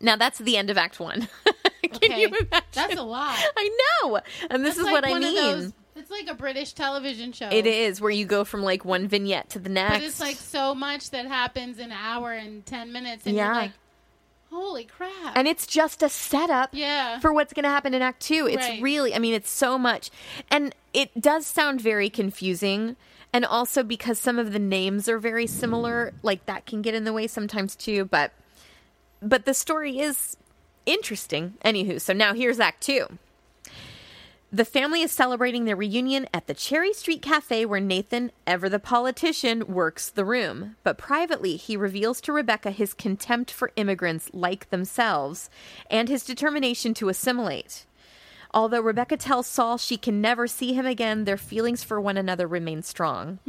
[0.00, 1.20] now that's the end of act 1
[1.82, 2.20] can Okay.
[2.22, 3.38] you imagine That's a lot.
[3.56, 6.26] I know and this That's is like what I one of mean those- it's like
[6.28, 7.48] a British television show.
[7.52, 10.36] it is where you go from like one vignette to the next But it's like
[10.36, 13.24] so much that happens in an hour and 10 minutes.
[13.26, 13.44] And Yeah.
[13.46, 13.72] you're like,
[14.50, 15.36] holy crap.
[15.36, 17.18] and it's just a setup Yeah.
[17.20, 18.82] for what's going to happen in act 2 it's Right.
[18.82, 20.10] really i mean it's so much
[20.50, 22.94] and it does sound very confusing
[23.32, 27.02] and also because some of the names are very similar like that can get in
[27.04, 28.30] the way sometimes too but
[29.24, 30.36] but the story is
[30.86, 33.18] interesting anywho so now here's act 2
[34.54, 38.78] the family is celebrating their reunion at the Cherry Street Cafe where Nathan, ever the
[38.78, 40.76] politician, works the room.
[40.84, 45.50] But privately, he reveals to Rebecca his contempt for immigrants like themselves
[45.90, 47.84] and his determination to assimilate.
[48.54, 52.46] Although Rebecca tells Saul she can never see him again, their feelings for one another
[52.46, 53.40] remain strong.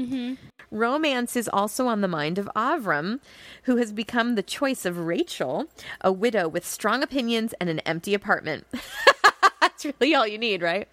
[0.71, 3.19] Romance is also on the mind of Avram,
[3.63, 5.67] who has become the choice of Rachel,
[6.01, 8.65] a widow with strong opinions and an empty apartment.
[9.61, 10.87] That's really all you need, right?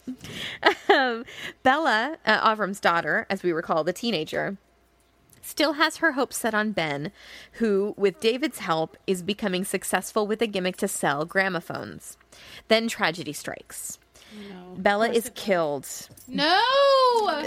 [0.92, 1.24] Um,
[1.62, 4.58] Bella, uh, Avram's daughter, as we recall, the teenager,
[5.40, 7.12] still has her hopes set on Ben,
[7.52, 12.18] who, with David's help, is becoming successful with a gimmick to sell gramophones.
[12.68, 13.98] Then tragedy strikes.
[14.76, 15.88] Bella is killed.
[16.26, 16.60] no!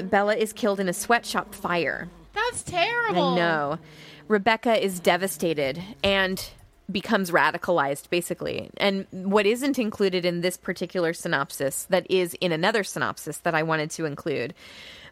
[0.03, 2.09] Bella is killed in a sweatshop fire.
[2.33, 3.29] That's terrible.
[3.29, 3.79] I know.
[4.27, 6.43] Rebecca is devastated and
[6.91, 8.69] becomes radicalized, basically.
[8.77, 13.63] And what isn't included in this particular synopsis, that is in another synopsis that I
[13.63, 14.53] wanted to include,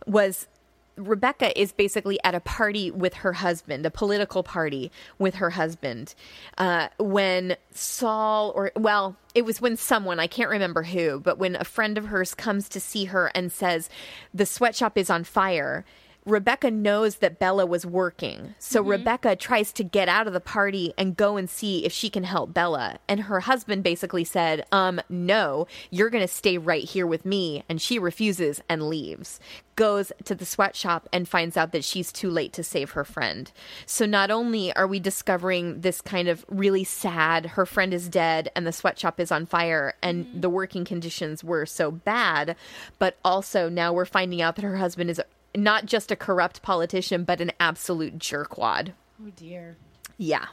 [0.06, 0.48] was
[0.96, 6.14] Rebecca is basically at a party with her husband, a political party with her husband,
[6.58, 11.56] uh, when Saul, or, well, it was when someone, I can't remember who, but when
[11.56, 13.90] a friend of hers comes to see her and says,
[14.34, 15.86] the sweatshop is on fire.
[16.26, 18.56] Rebecca knows that Bella was working.
[18.60, 22.10] So Rebecca tries to get out of the party and go and see if she
[22.10, 23.00] can help Bella.
[23.08, 27.64] And her husband basically said, um, no, you're going to stay right here with me.
[27.68, 29.40] And she refuses and leaves.
[29.76, 33.52] Goes to the sweatshop and finds out that she's too late to save her friend.
[33.86, 38.50] So not only are we discovering this kind of really sad, her friend is dead
[38.56, 42.56] and the sweatshop is on fire and the working conditions were so bad,
[43.00, 45.20] but also now we're finding out that her husband is
[45.56, 48.94] not just a corrupt politician, but an absolute jerkwad.
[49.22, 49.78] Oh, dear.
[50.18, 50.48] Yeah.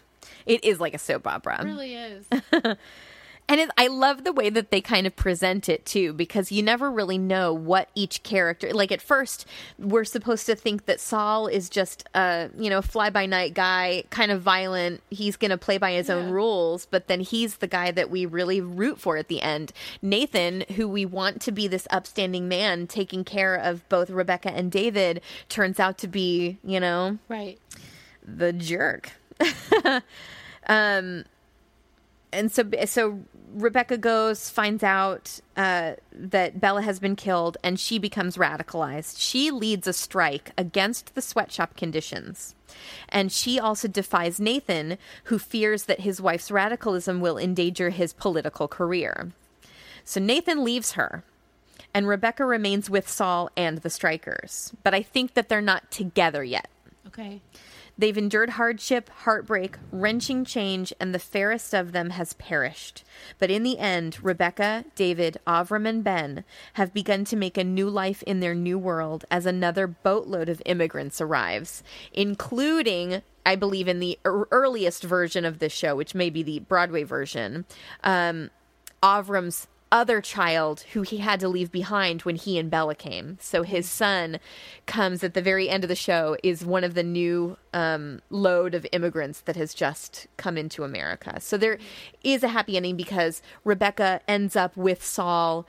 [0.46, 1.60] It is like a soap opera.
[1.60, 2.26] It really is.
[3.50, 6.62] And it, I love the way that they kind of present it too, because you
[6.62, 8.72] never really know what each character.
[8.72, 9.44] Like at first,
[9.76, 14.04] we're supposed to think that Saul is just a you know fly by night guy,
[14.10, 15.02] kind of violent.
[15.10, 18.24] He's going to play by his own rules, but then he's the guy that we
[18.24, 19.72] really root for at the end.
[20.00, 24.70] Nathan, who we want to be this upstanding man taking care of both Rebecca and
[24.70, 27.58] David, turns out to be you know right.
[28.22, 29.10] the jerk.
[30.68, 31.24] um,
[32.32, 33.20] and so so
[33.52, 39.16] Rebecca goes, finds out uh, that Bella has been killed, and she becomes radicalized.
[39.18, 42.54] She leads a strike against the sweatshop conditions.
[43.08, 48.68] And she also defies Nathan, who fears that his wife's radicalism will endanger his political
[48.68, 49.32] career.
[50.04, 51.24] So Nathan leaves her,
[51.92, 54.72] and Rebecca remains with Saul and the strikers.
[54.82, 56.68] But I think that they're not together yet.
[57.06, 57.40] Okay.
[58.00, 63.04] They've endured hardship, heartbreak, wrenching change, and the fairest of them has perished.
[63.38, 67.90] But in the end, Rebecca, David, Avram, and Ben have begun to make a new
[67.90, 71.82] life in their new world as another boatload of immigrants arrives,
[72.14, 76.60] including, I believe, in the ear- earliest version of this show, which may be the
[76.60, 77.66] Broadway version,
[78.02, 78.48] um,
[79.02, 83.38] Avram's other child who he had to leave behind when he and Bella came.
[83.40, 84.38] So his son
[84.86, 88.74] comes at the very end of the show is one of the new um, load
[88.74, 91.40] of immigrants that has just come into America.
[91.40, 91.78] So there
[92.22, 95.66] is a happy ending because Rebecca ends up with Saul.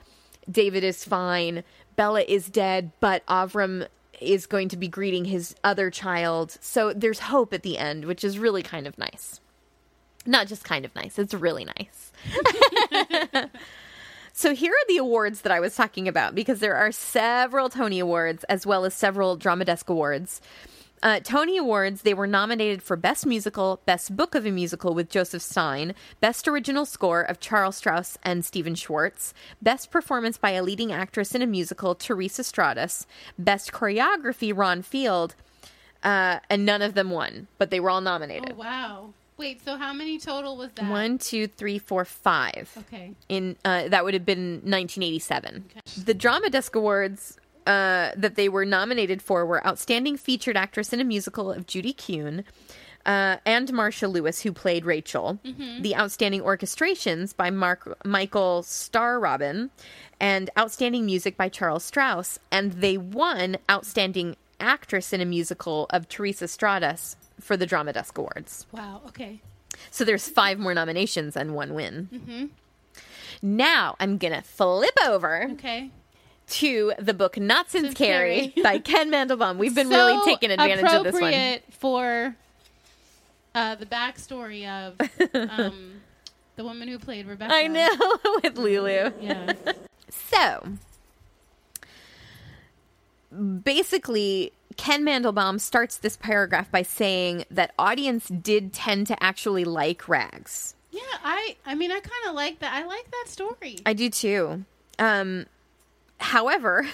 [0.50, 1.64] David is fine.
[1.96, 3.88] Bella is dead, but Avram
[4.20, 6.56] is going to be greeting his other child.
[6.60, 9.40] So there's hope at the end, which is really kind of nice.
[10.24, 12.12] Not just kind of nice, it's really nice.
[14.42, 18.00] So here are the awards that I was talking about because there are several Tony
[18.00, 20.40] Awards as well as several Drama Desk Awards.
[21.00, 25.08] Uh, Tony Awards, they were nominated for Best Musical, Best Book of a Musical with
[25.08, 30.62] Joseph Stein, Best Original Score of Charles Strouse and Stephen Schwartz, Best Performance by a
[30.64, 33.06] Leading Actress in a Musical, Teresa Stratas,
[33.38, 35.36] Best Choreography, Ron Field,
[36.02, 38.54] uh, and none of them won, but they were all nominated.
[38.54, 39.14] Oh, wow.
[39.42, 40.88] Wait, so how many total was that?
[40.88, 42.72] One, two, three, four, five.
[42.78, 43.12] Okay.
[43.28, 45.64] In uh, that would have been 1987.
[46.04, 51.00] The Drama Desk Awards uh, that they were nominated for were Outstanding Featured Actress in
[51.00, 52.44] a Musical of Judy Kuhn.
[53.04, 55.40] Uh, and Marcia Lewis, who played Rachel.
[55.80, 59.70] The Outstanding Orchestrations by Mark Michael Starobin,
[60.20, 62.38] and Outstanding Music by Charles Strouse.
[62.52, 68.16] And they won Outstanding Actress in a Musical of Teresa Stratas for the Drama Desk
[68.16, 68.66] Awards.
[68.72, 69.02] Wow.
[69.08, 69.40] Okay.
[69.90, 72.08] So there's five more nominations and one win.
[72.12, 72.46] Mm-hmm.
[73.42, 75.90] Now I'm gonna flip over Okay.
[76.50, 78.62] to the book Not Since, Since Carrie, Carrie.
[78.62, 79.56] by Ken Mandelbaum.
[79.56, 81.22] We've been So really taking advantage of this one.
[81.32, 82.36] appropriate for
[83.54, 84.94] uh, the backstory of
[85.34, 86.00] um,
[86.56, 87.52] the woman who played Rebecca.
[87.52, 87.88] I know
[88.42, 89.10] with Lulu.
[89.20, 89.52] Yeah.
[90.10, 90.64] So
[93.64, 100.08] basically, Ken Mandelbaum starts this paragraph by saying that audience did tend to actually like
[100.08, 100.74] Rags.
[100.90, 101.00] Yeah.
[101.22, 101.56] I.
[101.64, 102.72] I mean, I kind of like that.
[102.72, 103.78] I like that story.
[103.86, 104.64] I do too.
[104.98, 105.46] Um,
[106.18, 106.86] however,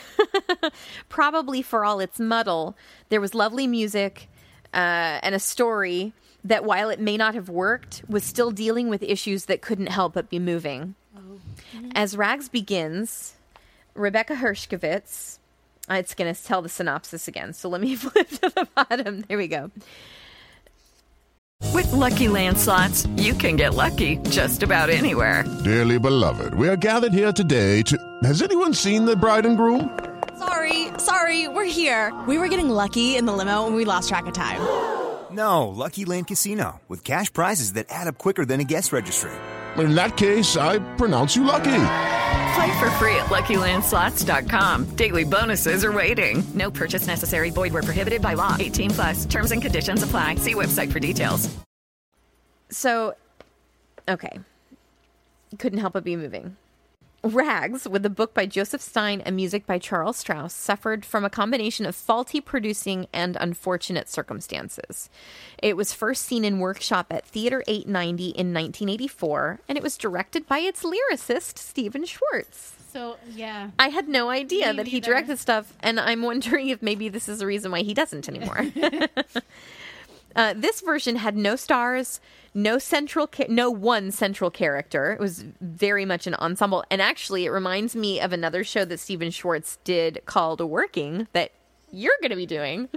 [1.09, 2.77] probably for all its muddle,
[3.09, 4.29] there was lovely music
[4.73, 6.13] uh, and a story
[6.45, 10.15] that, while it may not have worked, was still dealing with issues that couldn't help
[10.15, 10.95] but be moving.
[11.95, 13.35] As Rags begins,
[13.95, 15.39] Rebecca Hershkowitz.
[15.91, 19.23] It's going to tell the synopsis again, so let me flip to the bottom.
[19.29, 19.71] There we go.
[21.75, 25.45] With Lucky Land slots, you can get lucky just about anywhere.
[25.65, 27.97] Dearly beloved, we are gathered here today to.
[28.23, 29.99] Has anyone seen the bride and groom?
[30.39, 32.13] Sorry, sorry, we're here.
[32.29, 34.61] We were getting lucky in the limo and we lost track of time.
[35.31, 39.31] No, Lucky Land Casino, with cash prizes that add up quicker than a guest registry.
[39.77, 42.18] In that case, I pronounce you lucky.
[42.55, 44.85] Play for free at LuckyLandSlots.com.
[44.97, 46.43] Daily bonuses are waiting.
[46.55, 47.51] No purchase necessary.
[47.51, 48.57] Void were prohibited by law.
[48.59, 49.27] 18 plus.
[49.27, 50.37] Terms and conditions apply.
[50.37, 51.55] See website for details.
[52.71, 53.15] So,
[54.09, 54.41] okay.
[55.59, 56.57] Couldn't help but be moving.
[57.29, 61.31] Rags, with a book by Joseph Stein and music by Charles Strouse, suffered from a
[61.31, 65.11] combination of faulty producing and unfortunate circumstances.
[65.63, 70.47] It was first seen in workshop at Theater 890 in 1984, and it was directed
[70.47, 72.75] by its lyricist, Stephen Schwartz.
[72.93, 73.71] So yeah.
[73.79, 77.29] I had no idea Me that he directed stuff, and I'm wondering if maybe this
[77.29, 78.67] is the reason why he doesn't anymore.
[80.39, 82.21] uh, this version had no stars,
[82.55, 85.11] no central, ca- no one central character.
[85.11, 89.01] It was very much an ensemble, and actually, it reminds me of another show that
[89.01, 91.51] Stephen Schwartz did called "Working" that
[91.91, 92.89] you're going to be doing.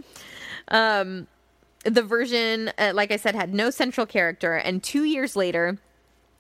[0.68, 1.26] Um,
[1.84, 5.80] the version, uh, like I said, had no central character, and two years later,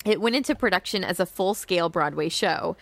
[0.05, 2.77] it went into production as a full scale Broadway show.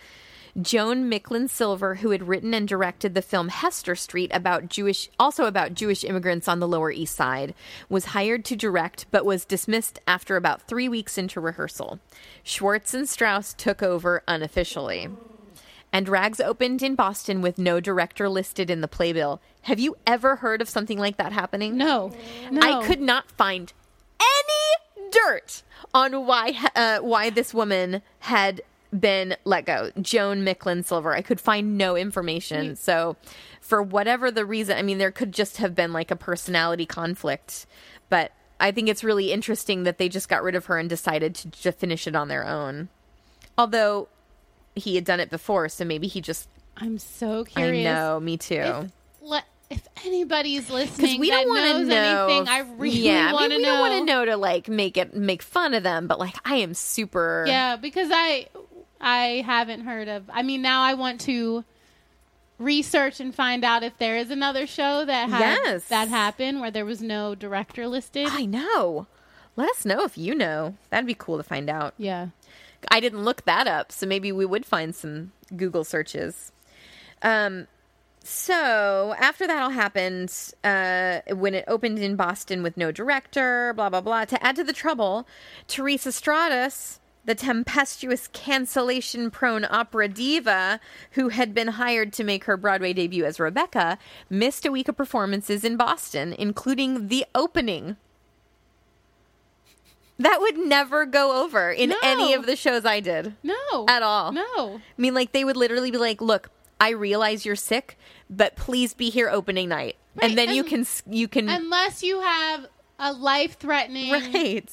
[0.60, 5.44] Joan Micklin Silver, who had written and directed the film Hester Street about Jewish, also
[5.44, 7.54] about Jewish immigrants on the Lower East Side,
[7.88, 12.00] was hired to direct but was dismissed after about three weeks into rehearsal.
[12.42, 15.08] Schwartz and Strouse took over unofficially.
[15.92, 19.40] And Rags opened in Boston with no director listed in the playbill.
[19.62, 21.76] Have you ever heard of something like that happening?
[21.76, 22.12] No.
[22.50, 22.60] No.
[22.60, 23.72] I could not find
[24.20, 28.62] any dirt on why uh, why this woman had
[28.98, 29.90] been let go.
[30.00, 31.14] Joan Micklin Silver.
[31.14, 32.76] I could find no information.
[32.76, 33.16] So,
[33.60, 37.66] for whatever the reason, I mean, there could just have been like a personality conflict.
[38.08, 41.34] But I think it's really interesting that they just got rid of her and decided
[41.36, 42.88] to, to finish it on their own.
[43.56, 44.08] Although
[44.74, 46.48] he had done it before, so maybe he just.
[46.76, 47.86] I'm so curious.
[47.86, 48.54] I know, me too.
[48.54, 48.90] If,
[49.22, 52.26] le- if anybody's listening we don't want to know.
[52.26, 54.96] anything, I really yeah, I mean, to we don't want to know to like make
[54.96, 57.44] it make fun of them, but like I am super.
[57.46, 58.48] Yeah, because I
[59.00, 60.24] I haven't heard of.
[60.32, 61.64] I mean, now I want to
[62.58, 65.84] research and find out if there is another show that had Yes.
[65.88, 68.28] that happened where there was no director listed.
[68.30, 69.06] I know.
[69.56, 70.76] Let us know if you know.
[70.90, 71.94] That'd be cool to find out.
[71.98, 72.28] yeah.
[72.90, 76.50] I didn't look that up, so maybe we would find some Google searches.
[77.20, 77.66] Um,
[78.24, 80.32] so after that all happened,
[80.64, 84.24] uh, when it opened in Boston with no director, blah blah blah.
[84.26, 85.26] To add to the trouble,
[85.68, 90.80] Teresa Stratas, the tempestuous cancellation-prone opera diva
[91.12, 93.98] who had been hired to make her Broadway debut as Rebecca,
[94.28, 97.96] missed a week of performances in Boston, including the opening.
[100.18, 101.96] That would never go over in No.
[102.02, 103.34] any of the shows I did.
[103.42, 103.86] No.
[103.88, 104.32] At all.
[104.32, 104.44] No.
[104.76, 107.98] I mean, like they would literally be like, "Look, I realize you're sick,
[108.28, 112.20] but please be here opening night, Right, and then you can you can Unless you
[112.20, 112.66] have
[112.98, 114.70] a life-threatening right."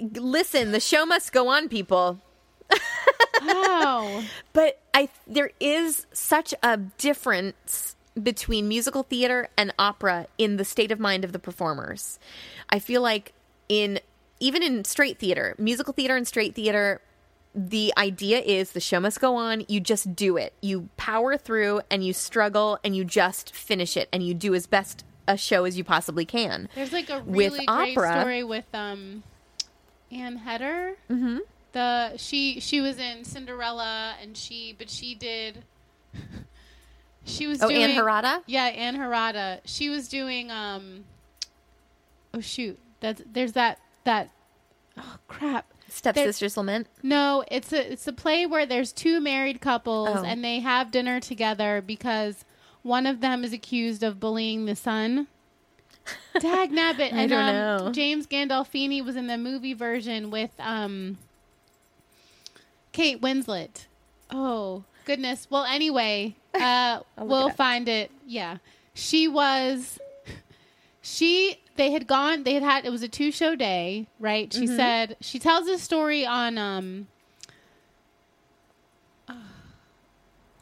[0.00, 2.20] Listen, the show must go on, people.
[3.42, 4.24] Oh.
[4.52, 10.92] But I there is such a difference between musical theater and opera in the state
[10.92, 12.18] of mind of the performers.
[12.70, 13.32] I feel like
[13.68, 13.98] in
[14.38, 17.00] even in straight theater, musical theater and straight theater,
[17.54, 19.64] the idea is the show must go on.
[19.68, 20.52] You just do it.
[20.60, 24.66] You power through and you struggle and you just finish it and you do as
[24.68, 26.68] best a show as you possibly can.
[26.76, 29.24] There's like a With really great opera- story with um
[30.14, 30.94] Anne Header.
[31.10, 31.38] Mm-hmm.
[31.72, 35.64] The she she was in Cinderella and she but she did
[37.24, 38.42] she was Oh, doing Ann Harada?
[38.46, 39.60] Yeah, Ann Harada.
[39.64, 41.04] She was doing um
[42.32, 42.78] oh shoot.
[43.00, 44.30] That's there's that that
[44.98, 45.66] oh crap.
[45.88, 46.88] Stepsisters Lament.
[47.02, 50.24] No, it's a it's a play where there's two married couples Oh.
[50.24, 52.44] and they have dinner together because
[52.82, 55.28] one of them is accused of bullying the son.
[56.38, 57.12] Dag nabbit.
[57.12, 57.54] I and don't um,
[57.86, 57.92] know.
[57.92, 61.18] James Gandolfini was in the movie version with um
[62.92, 63.86] Kate Winslet.
[64.30, 65.46] Oh, goodness.
[65.50, 68.10] Well, anyway, uh we'll it find it.
[68.26, 68.58] Yeah.
[68.94, 69.98] She was
[71.02, 74.60] she they had gone they had had it was a two show day right she
[74.64, 74.76] Mm-hmm.
[74.76, 77.08] said she tells this story on um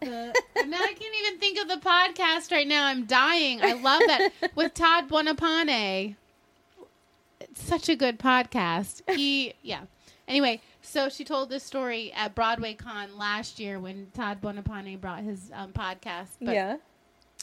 [0.03, 0.33] uh,
[0.67, 2.87] now I can't even think of the podcast right now.
[2.87, 3.61] I'm dying.
[3.63, 6.17] I love that with Todd Buonopane.
[7.41, 9.03] It's such a good podcast.
[9.15, 9.83] He, yeah.
[10.29, 15.21] Anyway, so she told this story at Broadway Con last year when Todd Buonopane brought
[15.21, 16.29] his um, podcast.
[16.41, 16.77] But yeah.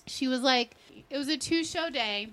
[0.06, 0.76] she was like,
[1.10, 2.30] it was a two show day.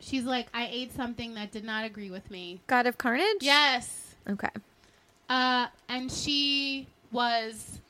[0.00, 2.60] She's like, I ate something that did not agree with me.
[2.68, 3.38] God of Carnage?
[3.40, 4.14] Yes.
[4.28, 4.48] Okay.
[5.28, 7.80] Uh, and she was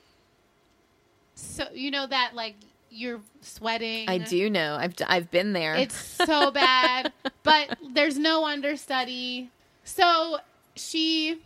[1.39, 2.57] so you know that like
[2.91, 4.09] you're sweating.
[4.09, 4.77] I do know.
[4.79, 5.77] I've I've been there.
[5.77, 7.13] It's so bad,
[7.43, 9.51] but there's no understudy.
[9.85, 10.39] So
[10.75, 11.41] she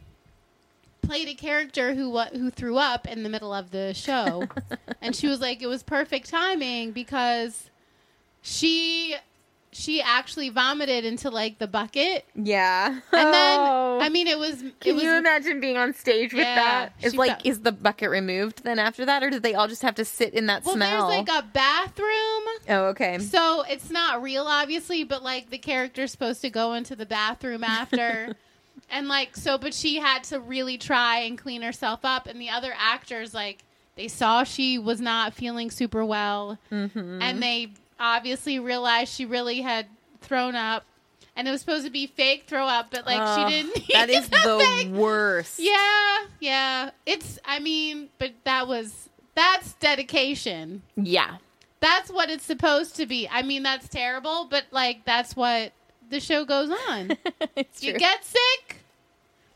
[1.03, 4.49] played a character who who threw up in the middle of the show,
[5.03, 7.71] and she was like, it was perfect timing because
[8.41, 9.02] she
[9.83, 12.89] she actually vomited into like the bucket, yeah.
[12.89, 13.03] and
[13.35, 13.61] then
[14.01, 16.93] I mean it was it Can was you imagine being on stage with Yeah, that?
[17.03, 19.67] Is she like, felt- is the bucket removed then after that, or do they all
[19.67, 21.09] just have to sit in that well, smell?
[21.09, 22.43] there's like a bathroom.
[22.69, 23.19] oh, okay.
[23.19, 27.65] So it's not real, obviously, but like the character's supposed to go into the bathroom
[27.65, 28.37] after.
[28.91, 32.27] and like, so, but she had to really try and clean herself up.
[32.29, 33.65] And the other actors, like,
[33.97, 36.59] they saw she was not feeling super well.
[36.71, 37.21] Mm-hmm.
[37.21, 37.73] And they
[38.03, 39.87] obviously realized she really had
[40.21, 40.85] thrown up.
[41.35, 43.89] And it was supposed to be fake throw up, but like Ugh, she didn't.
[43.95, 44.89] that is the fake.
[44.93, 45.59] worst.
[45.59, 46.91] Yeah, yeah.
[47.07, 51.37] It's, I mean, but that was, that's dedication Yeah.
[51.81, 53.27] that's what it's supposed to be.
[53.31, 55.73] I mean, that's terrible, but like that's what
[56.11, 57.13] the show goes on.
[57.57, 57.99] it's you true.
[57.99, 58.77] get sick,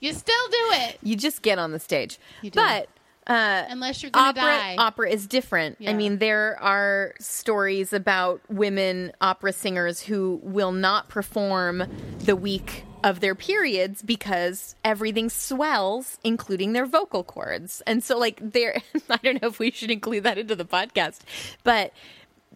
[0.00, 2.18] you still do it you just get on the stage.
[2.40, 2.56] You do.
[2.58, 2.88] But
[3.26, 4.76] uh, unless you're gonna opera die.
[4.78, 5.78] opera is different.
[5.86, 11.84] I mean, there are stories about women opera singers who will not perform
[12.20, 17.82] the week of their periods because everything swells, including their vocal cords.
[17.86, 21.20] And so, like, there, I don't know if we should include that into the podcast,
[21.62, 21.92] but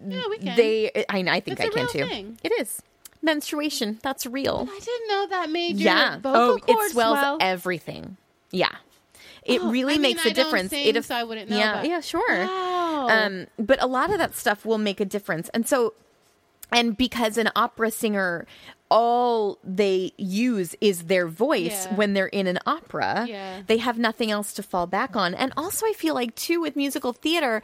[0.06, 0.56] yeah, we can.
[0.56, 2.06] they, I, I think It's I can too.
[2.06, 2.38] thing.
[2.42, 2.82] It is
[3.22, 3.98] menstruation.
[4.02, 4.68] That's real.
[4.70, 6.18] I didn't know that made your yeah.
[6.18, 7.38] vocal oh, cords it swells swell.
[7.40, 8.16] everything.
[8.50, 8.74] Yeah.
[9.44, 10.70] It Oh, really I mean, makes a I don't difference.
[10.70, 12.28] sing, it aff- so I wouldn't know, Yeah, yeah, sure.
[12.46, 13.08] Wow.
[13.08, 15.94] Um, but a lot of that stuff will make a difference, and so,
[16.72, 18.46] and because an opera singer,
[18.90, 21.94] all they use is their voice Yeah.
[21.94, 23.24] when they're in an opera.
[23.28, 23.62] Yeah.
[23.66, 26.76] They have nothing else to fall back on, and also I feel like too with
[26.76, 27.62] musical theater.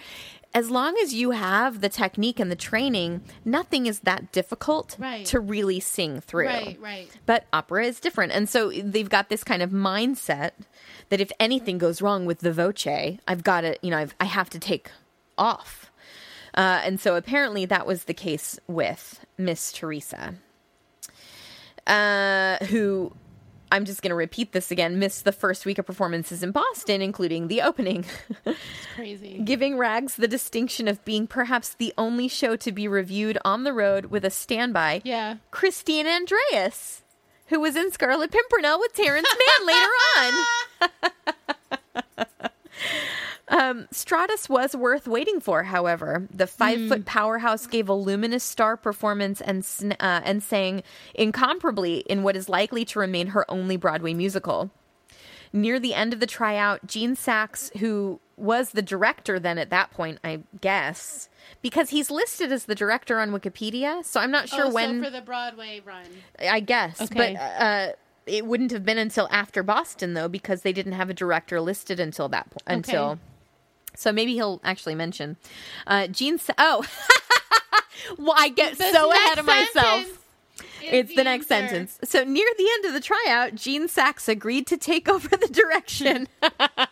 [0.56, 5.26] As long as you have the technique and the training, nothing is that difficult Right.
[5.26, 6.46] to really sing through.
[6.46, 7.10] Right, right.
[7.26, 8.32] But opera is different.
[8.32, 10.52] And so they've got this kind of mindset
[11.10, 12.86] that if anything goes wrong with the voce,
[13.28, 14.90] I've got to, you know, I've, I have to take
[15.36, 15.92] off.
[16.54, 20.36] Uh, and so apparently that was the case with Miss Teresa,
[21.86, 23.12] uh, who
[23.72, 27.02] I'm just going to repeat this again, missed the first week of performances in Boston,
[27.02, 28.04] including the opening.
[28.94, 29.40] Crazy.
[29.44, 33.72] giving Rags the distinction of being perhaps the only show to be reviewed on the
[33.72, 35.02] road with a standby.
[35.04, 35.36] Yeah.
[35.50, 37.02] Christine Andreas,
[37.46, 39.88] who was in Scarlet Pimpernel with Terrence Mann later
[40.18, 41.34] on.
[43.48, 46.26] um, Stratas was worth waiting for, however.
[46.32, 50.82] The five foot powerhouse gave a luminous star performance and, sn- uh, and sang
[51.14, 54.70] incomparably in what is likely to remain her only Broadway musical.
[55.52, 59.90] Near the end of the tryout, Gene Saks, who was the director then at that
[59.92, 61.28] point, I guess,
[61.62, 64.98] because he's listed as the director on Wikipedia, so I'm not sure oh, when.
[64.98, 66.04] so for the Broadway run.
[66.40, 67.34] I guess, Okay.
[67.34, 67.92] but uh,
[68.26, 72.00] it wouldn't have been until after Boston though, because they didn't have a director listed
[72.00, 72.62] until that point.
[72.66, 73.18] Until,
[73.96, 75.36] so maybe he'll actually mention
[75.86, 76.38] uh, Gene.
[76.38, 76.84] Sa- oh,
[78.18, 80.22] well, I get This so ahead of myself.
[80.82, 81.74] It's the next answer.
[81.74, 81.98] sentence.
[82.04, 86.28] So near the end of the tryout, Gene Saks agreed to take over the direction,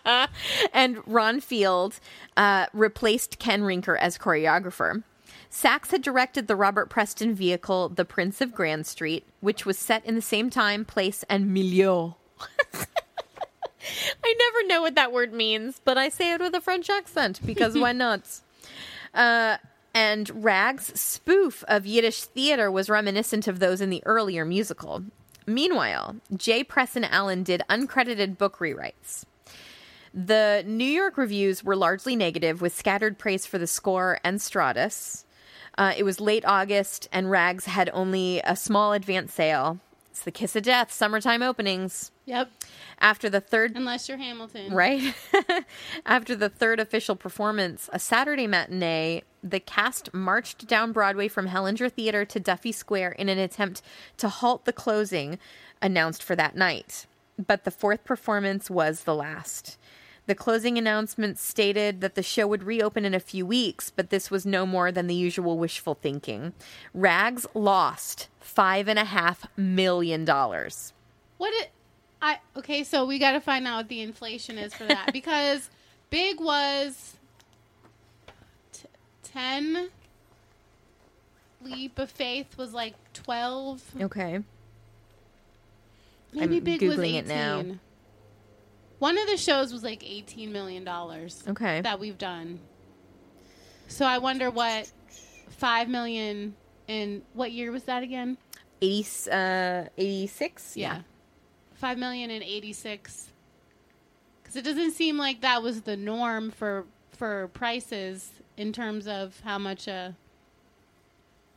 [0.73, 2.01] and Ron Field
[2.37, 5.03] uh, replaced Ken Rinker as choreographer.
[5.51, 10.05] Saks had directed the Robert Preston vehicle, The Prince of Grand Street, which was set
[10.05, 12.15] in the same time, place, and milieu.
[14.25, 17.41] I never know what that word means, but I say it with a French accent
[17.45, 18.41] because why not?
[19.13, 19.59] Uh,
[19.95, 25.05] and Rag's spoof of Yiddish theater was reminiscent of those in the earlier musical.
[25.47, 29.25] Meanwhile, Jay Presson Allen did uncredited book rewrites.
[30.13, 35.25] The New York reviews were largely negative, with scattered praise for the score and Stratas.
[35.77, 39.81] Uh, it was late August, and Rags had only a small advance sale.
[40.15, 42.13] It's the kiss of death, summertime openings.
[42.27, 42.49] Yep.
[43.01, 44.73] After the third Unless you're Hamilton.
[44.73, 45.13] Right?
[46.07, 51.91] After the third official performance, a Saturday matinee, the cast marched down Broadway from Hellinger
[51.91, 53.83] Theater to Duffy Square in an attempt
[54.19, 55.41] to halt the closing
[55.83, 57.07] announced for that night.
[57.37, 59.79] But the fourth performance was the last.
[60.27, 64.31] The closing announcement stated that the show would reopen in a few weeks, but this
[64.31, 66.55] was no more than the usual wishful thinking.
[66.95, 70.95] Rags lost five and a half million dollars.
[71.37, 71.71] What it
[72.23, 75.69] I okay, so we got to find out what the inflation is for that because
[76.09, 77.17] big was
[78.73, 78.89] t-
[79.25, 79.91] 10
[81.63, 84.41] leap of faith was like 12 Okay.
[86.33, 87.65] maybe I'm big was Googling 18 it now.
[88.99, 91.81] One of the shows was like 18 million dollars Okay.
[91.83, 92.61] that we've done
[93.89, 94.91] so i wonder what
[95.51, 96.55] 5 million
[96.89, 98.37] in what year was that again
[98.83, 100.77] 80, uh, 86?
[100.77, 101.01] Yeah.
[101.83, 103.29] eighty-six.
[104.43, 109.41] Because it doesn't seem like that was the norm for for prices in terms of
[109.45, 110.15] how much a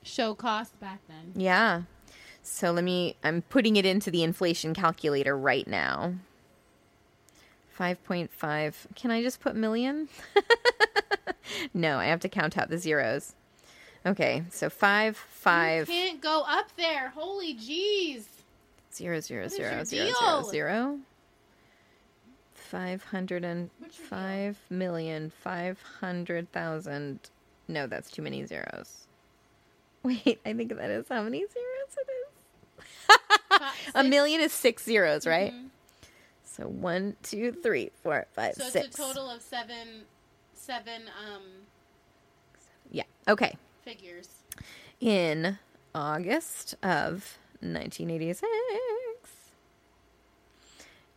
[0.04, 1.34] show cost back then.
[1.36, 1.82] Yeah.
[2.44, 6.14] So let me, I'm putting it into the inflation calculator right now.
[7.80, 8.74] 5.5.
[8.96, 10.10] Can I just put million?
[11.74, 13.36] no, I have to count out the zeros.
[14.06, 17.10] Okay, so five, five, You can't go up there.
[17.10, 18.24] Holy jeez.
[18.94, 21.00] zero, zero, zero, zero, zero, zero.
[22.54, 27.20] Five hundred and five million five hundred thousand.
[27.68, 29.08] No, that's too many zeros.
[30.04, 32.08] Wait, I think that is how many zeros it
[33.10, 33.92] is.
[33.96, 35.54] A million is six zeros, right?
[35.54, 35.68] Mm-hmm.
[36.58, 38.88] So one, two, three, four, five, So six.
[38.88, 40.04] it's a total of seven
[40.54, 41.04] seven
[41.34, 41.44] um
[42.92, 43.04] Yeah.
[43.28, 43.56] Okay.
[43.84, 44.28] figures.
[45.00, 45.60] In
[45.94, 48.42] August of 1986,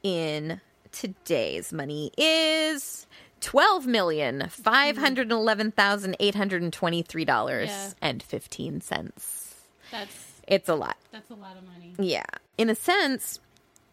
[0.03, 0.61] in
[0.93, 3.07] today's money is
[3.41, 7.91] twelve million five hundred eleven thousand eight hundred twenty-three dollars Yeah.
[8.03, 9.55] and fifteen cents.
[9.91, 10.14] That's
[10.47, 10.97] It's a lot.
[11.12, 11.95] that's a lot of money.
[11.99, 12.24] Yeah.
[12.59, 13.41] In a sense,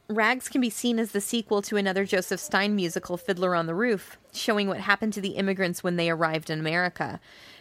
[0.09, 3.75] Rags can be seen as the sequel to another Joseph Stein musical, Fiddler on the
[3.75, 7.19] Roof, showing what happened to the immigrants when they arrived in America.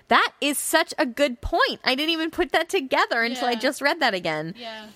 [0.09, 1.81] That is such a good point.
[1.85, 4.55] I didn't even put that together until I just read that again.
[4.57, 4.87] Yeah.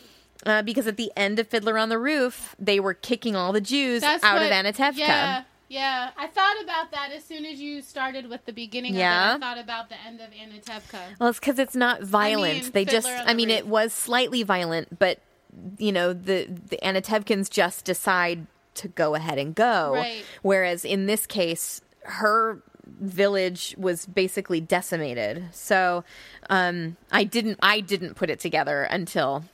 [0.46, 3.61] Uh, because at the end of Fiddler on the Roof, they were kicking all the
[3.61, 4.96] Jews That's out of what- Anatevka.
[4.96, 6.11] Yeah, yeah.
[6.16, 9.34] I thought about that as soon as you started with the beginning Yeah?
[9.34, 9.44] of it.
[9.44, 11.18] I thought about the end of Anatevka.
[11.18, 12.62] Well, it's because it's not violent.
[12.62, 15.18] mean, they just, Fiddler on I mean, it was slightly violent, but
[15.78, 19.92] you know, the the Anatevkins just decide to go ahead and go.
[19.94, 20.24] Right.
[20.42, 25.44] Whereas in this case, her village was basically decimated.
[25.53, 26.05] So
[26.48, 29.44] um, I didn't I didn't put it together until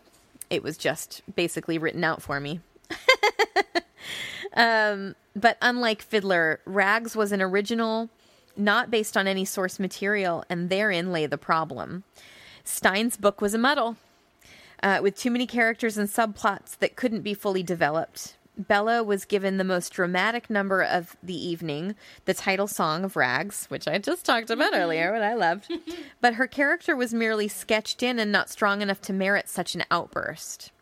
[0.50, 2.60] it was just basically written out for me.
[4.54, 8.08] um, but unlike Fiddler, Rags was an original,
[8.56, 12.04] not based on any source material, and therein lay the problem.
[12.64, 13.96] Stein's book was a muddle,
[14.82, 18.36] uh, with too many characters and subplots that couldn't be fully developed.
[18.58, 23.66] Bella was given the most dramatic number of the evening, the title song of Rags,
[23.66, 25.70] which I just talked about earlier, what I loved.
[26.22, 29.84] but her character was merely sketched in and not strong enough to merit such an
[29.90, 30.72] outburst.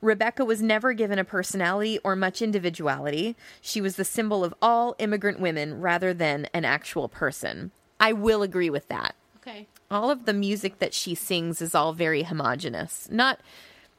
[0.00, 3.36] Rebecca was never given a personality or much individuality.
[3.60, 7.70] She was the symbol of all immigrant women rather than an actual person.
[7.98, 9.14] I will agree with that.
[9.36, 9.68] Okay.
[9.90, 13.08] All of the music that she sings is all very homogenous.
[13.10, 13.40] Not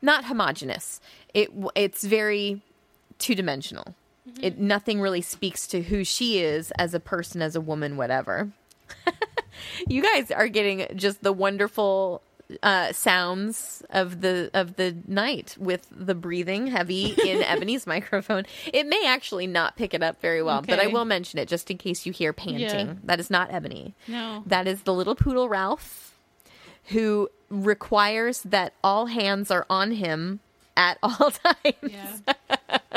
[0.02, 1.00] not homogenous.
[1.34, 2.62] It it's very
[3.20, 3.96] two-dimensional.
[4.28, 4.44] Mm-hmm.
[4.44, 8.52] It nothing really speaks to who she is as a person, as a woman, whatever.
[9.88, 12.22] you guys are getting just the wonderful
[12.64, 18.46] uh, sounds of the of the night with the breathing heavy in Ebony's microphone.
[18.74, 21.70] It may actually not pick it up very well, but I will mention it just
[21.72, 22.88] in case you hear panting.
[22.88, 22.94] Yeah.
[23.04, 23.94] That is not Ebony.
[24.08, 24.44] No.
[24.46, 26.14] That is the little poodle Ralph
[26.86, 30.40] who requires that all hands are on him
[30.76, 31.76] at all times.
[31.82, 32.18] Yeah.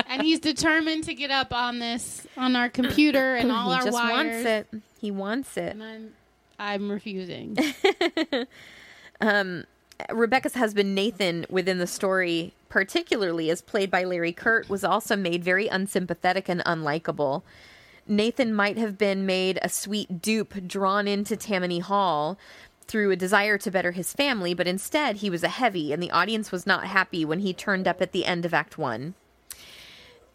[0.07, 3.83] and he's determined to get up on this on our computer and all he our
[3.85, 4.45] just wires.
[4.45, 4.69] wants it.
[5.01, 5.73] He wants it.
[5.75, 6.13] And I'm
[6.59, 7.57] I'm refusing.
[9.25, 9.65] Um,
[10.13, 15.43] Rebecca's husband Nathan within the story, particularly as played by Larry Kert, was also made
[15.43, 17.43] very unsympathetic and unlikable.
[18.07, 22.39] Nathan might have been made a sweet dupe drawn into Tammany Hall
[22.87, 26.11] through a desire to better his family, but instead he was a heavy, and the
[26.11, 29.15] audience was not happy when he turned up at the end of Act One.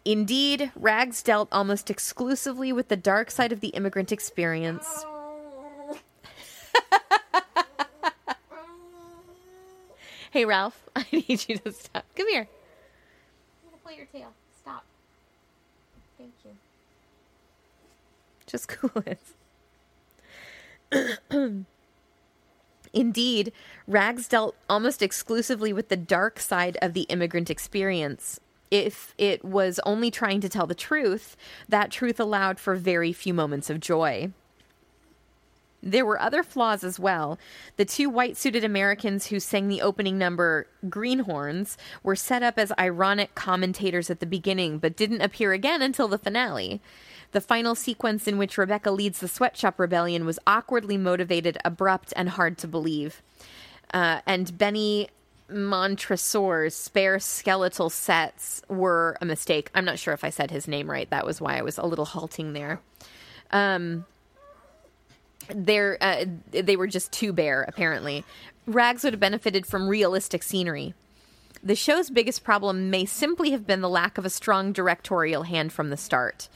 [0.04, 5.04] Indeed, Rags dealt almost exclusively with the dark side of the immigrant experience.
[10.30, 12.04] Hey, Ralph, I need you to stop.
[12.14, 12.46] Come here.
[13.62, 14.32] I'm gonna pull your tail.
[14.60, 14.84] Stop.
[16.16, 16.52] Thank you.
[18.46, 19.18] Just cool it.
[22.92, 23.52] Indeed,
[23.86, 28.40] Rags dealt almost exclusively with the dark side of the immigrant experience.
[28.70, 31.36] If it was only trying to tell the truth,
[31.68, 34.32] that truth allowed for very few moments of joy.
[35.82, 37.38] There were other flaws as well.
[37.76, 42.72] The two white suited Americans who sang the opening number, Greenhorns, were set up as
[42.78, 46.80] ironic commentators at the beginning, but didn't appear again until the finale.
[47.32, 52.30] The final sequence in which Rebecca leads the sweatshop rebellion was awkwardly motivated, abrupt, and
[52.30, 53.22] hard to believe.
[53.94, 55.08] Uh, and Beni
[55.48, 59.70] Montresor's spare skeletal sets were a mistake.
[59.74, 61.08] I'm not sure if I said his name right.
[61.10, 62.80] That was why I was a little halting there.
[63.50, 64.04] Um,
[65.54, 68.24] they're uh, they were just too bare apparently
[68.66, 70.94] rags would have benefited from realistic scenery
[71.62, 75.72] the show's biggest problem may simply have been the lack of a strong directorial hand
[75.72, 76.48] from the start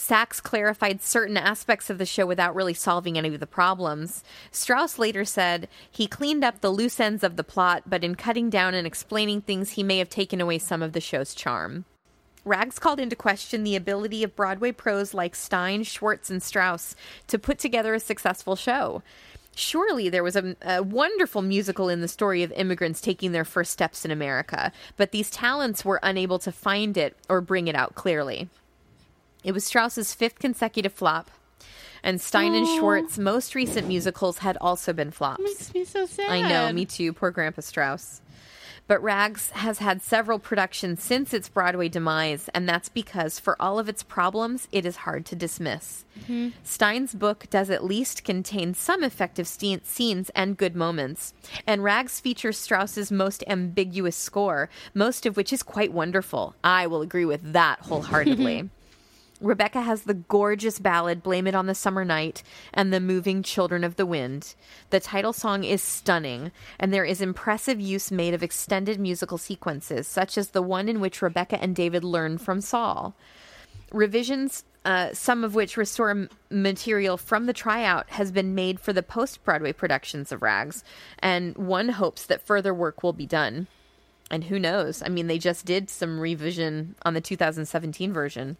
[0.00, 4.24] Saks clarified certain aspects of the show without really solving any of the problems.
[4.50, 8.48] Strouse later said he cleaned up the loose ends of the plot, but in cutting
[8.48, 11.84] down and explaining things, he may have taken away some of the show's charm.
[12.50, 16.96] Rags called into question the ability of Broadway pros like Stein, Schwartz, and Strouse
[17.28, 19.04] to put together a successful show.
[19.54, 23.70] Surely there was a, a wonderful musical in the story of immigrants taking their first
[23.70, 27.94] steps in America, but these talents were unable to find it or bring it out
[27.94, 28.48] clearly.
[29.44, 31.30] It was Strouse's fifth consecutive flop,
[32.02, 35.40] and Stein and Schwartz's most recent musicals had also been flops.
[35.40, 36.28] Makes me so sad.
[36.28, 37.12] I know, me too.
[37.12, 38.22] Poor Grandpa Strouse.
[38.90, 43.78] But Rags has had several productions since its Broadway demise, and that's because, for all
[43.78, 46.04] of its problems, it is hard to dismiss.
[46.22, 46.48] Mm-hmm.
[46.64, 51.34] Stein's book does at least contain some effective ste- scenes and good moments,
[51.68, 56.56] and Rags features Strouse's most ambiguous score, most of which is quite wonderful.
[56.64, 58.70] I will agree with that wholeheartedly.
[59.40, 62.42] Rebecca has the gorgeous ballad Blame It on the Summer Night
[62.74, 64.54] and the moving Children of the Wind.
[64.90, 70.06] The title song is stunning, and there is impressive use made of extended musical sequences,
[70.06, 73.14] such as the one in which Rebecca and David learn from Saul.
[73.90, 79.02] Revisions, uh, some of which restore material from the tryout, has been made for the
[79.02, 80.84] post Broadway productions of Rags,
[81.18, 83.68] and one hopes that further work will be done.
[84.30, 85.02] And who knows?
[85.02, 88.58] I mean, they just did some revision on the 2017 version.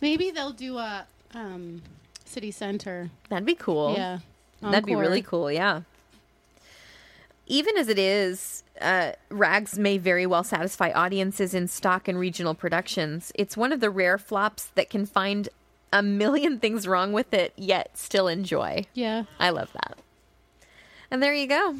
[0.00, 1.82] Maybe they'll do a um,
[2.24, 3.10] city center.
[3.28, 3.94] That'd be cool.
[3.94, 4.18] Yeah.
[4.60, 5.82] That'd be really cool, yeah.
[7.46, 12.54] Even as it is, uh, Rags may very well satisfy audiences in stock and regional
[12.54, 13.32] productions.
[13.34, 15.48] It's one of the rare flops that can find
[15.92, 18.84] a million things wrong with it, yet still enjoy.
[18.92, 19.24] Yeah.
[19.40, 19.96] I love that.
[21.10, 21.76] And there you go.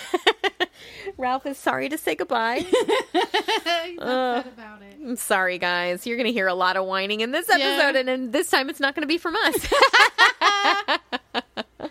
[1.18, 2.64] Ralph is sorry to say goodbye.
[3.98, 4.46] about
[4.82, 4.96] it.
[5.04, 6.06] I'm sorry, guys.
[6.06, 8.00] You're going to hear a lot of whining in this episode, Yeah.
[8.00, 9.68] and, and this time it's not going to be from us.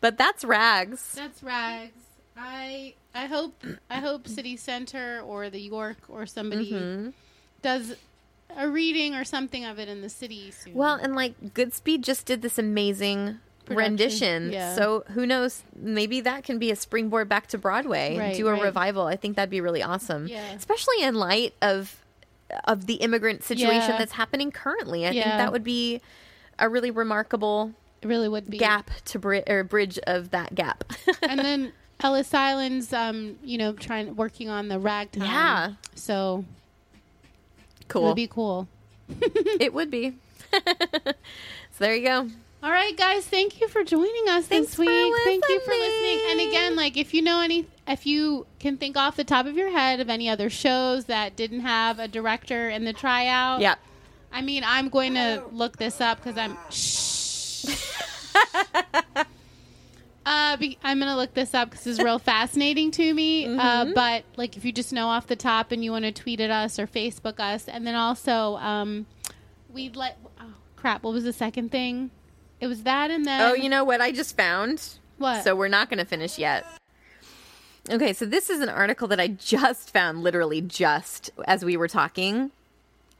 [0.00, 1.12] but that's Rags.
[1.14, 1.92] That's rags.
[2.36, 7.10] I I hope I hope City Center or the York or somebody Mm-hmm.
[7.62, 7.96] does
[8.54, 10.74] a reading or something of it in the city soon.
[10.74, 14.52] Well, and like Goodspeed just did this amazing Production, rendition.
[14.52, 14.74] yeah.
[14.74, 15.62] So who knows?
[15.74, 18.16] Maybe that can be a springboard back to Broadway.
[18.16, 18.62] Right, do a right.
[18.62, 19.06] revival.
[19.06, 20.28] I think that'd be really awesome.
[20.28, 20.52] Yeah.
[20.52, 22.02] Especially in light of
[22.64, 23.98] of the immigrant situation Yeah.
[23.98, 25.04] that's happening currently.
[25.04, 26.00] I think that would be
[26.58, 30.84] a really remarkable it really would be gap to bri- or bridge of that gap.
[31.22, 35.24] and then Ellis Island's um you know trying working on the ragtime.
[35.24, 35.72] Yeah.
[35.96, 36.44] So
[37.80, 38.02] it cool.
[38.04, 38.68] would be cool.
[39.60, 40.14] it would be.
[40.52, 41.12] so
[41.78, 42.28] there you go.
[42.66, 43.24] All right, guys.
[43.24, 45.14] Thank you for joining us Thanks this week.
[45.22, 46.20] Thank you for listening.
[46.30, 49.56] And again, like if you know any, if you can think off the top of
[49.56, 53.76] your head of any other shows that didn't have a director in the tryout, Yeah.
[54.32, 56.58] I mean, I'm going to look this up because I'm.
[56.68, 57.66] Shh.
[60.26, 63.46] uh, be, I'm going to look this up because it's real fascinating to me.
[63.46, 66.40] Uh, but like, if you just know off the top and you want to tweet
[66.40, 69.06] at us or Facebook us, and then also, um,
[69.72, 70.18] we'd let.
[70.40, 71.04] Oh crap!
[71.04, 72.10] What was the second thing?
[72.60, 74.82] It was that, and then Oh, you know what I just found?
[75.18, 75.44] What?
[75.44, 76.64] So we're not going to finish yet.
[77.88, 81.86] Okay, so this is an article that I just found, literally just as we were
[81.88, 82.50] talking,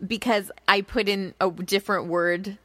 [0.04, 2.58] because I put in a different word,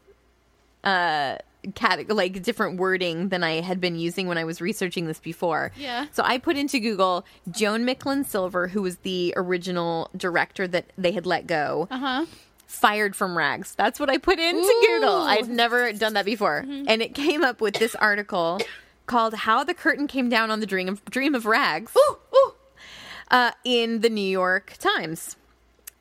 [0.84, 1.38] uh,
[1.76, 5.72] cat like different wording than I had been using when I was researching this before.
[5.78, 6.08] Yeah.
[6.12, 11.12] So I put into Google Joan Micklin Silver, who was the original director that they
[11.12, 12.26] had let go Uh huh.
[12.72, 13.76] Fired from rags.
[13.76, 14.88] That's what I put into Ooh.
[14.88, 15.16] Google.
[15.16, 16.66] I've never done that before.
[16.68, 18.60] And it came up with this article
[19.06, 21.94] called How the Curtain Came Down on the Dream of, Dream of Rags
[23.30, 25.36] Uh, in the New York Times.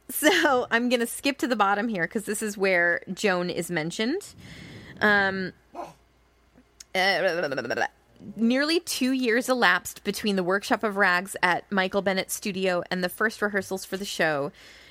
[0.08, 3.70] So I'm going to skip to the bottom here because this is where Joan is
[3.70, 4.34] mentioned.
[5.00, 5.52] Um,
[6.94, 7.86] uh,
[8.36, 13.08] nearly two years elapsed between the workshop of rags at Michael Bennett's studio and the
[13.08, 14.50] first rehearsals for the show.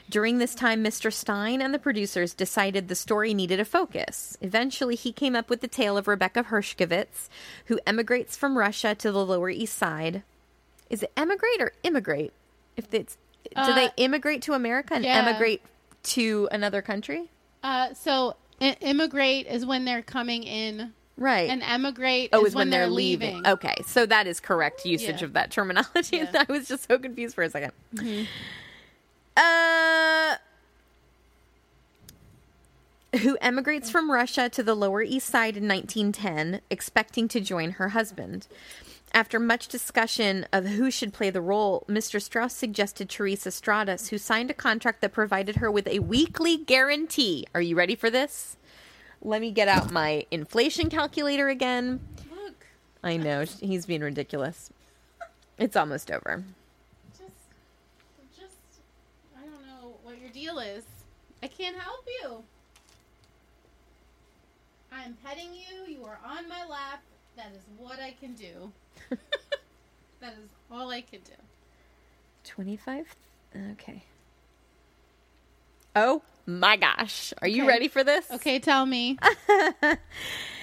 [0.09, 1.13] During this time, Mr.
[1.13, 4.35] Stein and the producers decided the story needed a focus.
[4.41, 7.29] Eventually, he came up with the tale of Rebecca Hershkowitz,
[7.65, 10.23] who emigrates from Russia to the Lower East Side.
[10.89, 12.33] Is it emigrate or immigrate?
[12.75, 13.17] If it's
[13.55, 15.17] do they immigrate to America and Uh, yeah.
[15.27, 15.61] emigrate
[16.03, 17.29] to another country?
[17.63, 21.49] Uh, so i- immigrate is when they're coming in, Right.
[21.49, 23.45] and emigrate Oh, is, when, they're, leaving.
[23.45, 25.15] Okay, so that is correct usage Yeah.
[25.17, 25.25] Mm-hmm.
[25.25, 26.21] of that terminology.
[26.33, 27.71] I was just so confused for a 2nd
[29.39, 30.35] Uh,
[33.19, 37.89] who emigrates from Russia to the Lower East Side in 1910, expecting to join her
[37.89, 38.47] husband.
[39.13, 42.21] After much discussion of who should play the role, Mr.
[42.21, 47.47] Strouse suggested Teresa Stratas, who signed a contract that provided her with a weekly guarantee.
[47.55, 48.57] Are you ready for this?
[49.21, 52.01] Let me get out my inflation calculator again.
[52.31, 52.67] Look,
[53.03, 54.69] I know he's being ridiculous.
[55.57, 56.43] It's almost over.
[57.17, 57.33] just,
[58.37, 58.55] just,
[59.35, 60.83] I don't know what your deal is.
[61.43, 62.43] I can't help you.
[64.91, 65.93] I'm petting you.
[65.93, 67.01] You are on my lap.
[67.35, 68.71] That is what I can do.
[70.21, 71.33] that is all I can do.
[72.45, 73.15] 25?
[73.73, 74.03] Okay.
[75.95, 77.33] Oh my gosh.
[77.41, 77.67] Are you Okay.
[77.67, 78.31] ready for this?
[78.31, 79.17] Okay, tell me.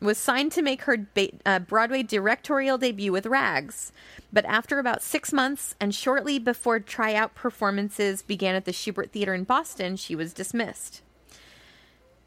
[0.00, 3.92] was signed to make her ba- uh, Broadway directorial debut with Rags.
[4.32, 9.32] But after about six months and shortly before tryout performances began at the Shubert Theater
[9.34, 11.02] in Boston, she was dismissed.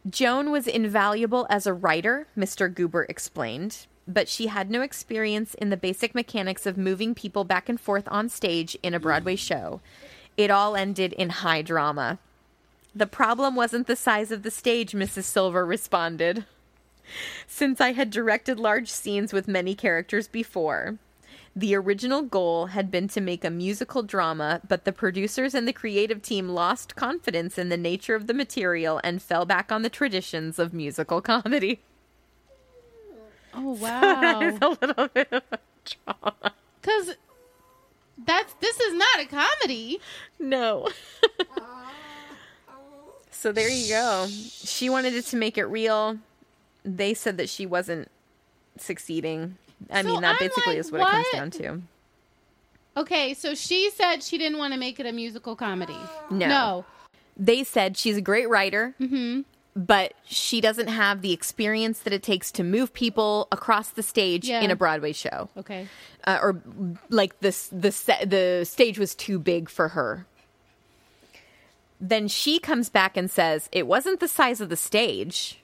[0.10, 2.74] Joan was invaluable as a writer, Mr.
[2.74, 7.70] Guber explained, but she had no experience in the basic mechanics of moving people back
[7.70, 9.80] and forth on stage in a Broadway show.
[10.36, 12.20] It all ended in high drama.
[12.94, 15.24] The problem wasn't the size of the stage, Mrs.
[15.24, 16.46] Silver responded.
[17.48, 20.98] Since I had directed large scenes with many characters before,
[21.56, 25.74] the original goal had been to make a musical drama, but the producers and the
[25.74, 29.90] creative team lost confidence in the nature of the material and fell back on the
[29.90, 31.82] traditions of musical comedy.
[33.54, 34.40] Oh wow.
[34.42, 36.54] a little bit of a drama.
[36.82, 37.16] Cuz
[38.26, 40.00] that's this is not a comedy.
[40.40, 40.90] No.
[43.32, 44.28] so there you go.
[44.28, 46.18] She wanted it to make it real.
[46.84, 48.10] They said that she wasn't
[48.78, 49.58] succeeding.
[49.92, 51.82] I So mean, that I'm basically like, is what, it comes down to.
[52.96, 55.98] Okay, so she said she didn't want to make it a musical comedy.
[56.30, 56.48] No.
[56.48, 56.86] No.
[57.36, 58.94] They said she's a great writer,
[59.76, 64.48] but she doesn't have the experience that it takes to move people across the stage
[64.48, 64.62] Yeah.
[64.62, 65.50] in a Broadway show.
[65.58, 65.88] Okay.
[66.26, 66.62] uh, or
[67.10, 67.90] like this the
[68.26, 70.28] the stage was too big for her.
[72.00, 75.60] Then she comes back and says it wasn't the size of the stage,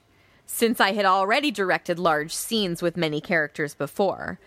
[0.51, 4.39] since I had already directed large scenes with many characters before.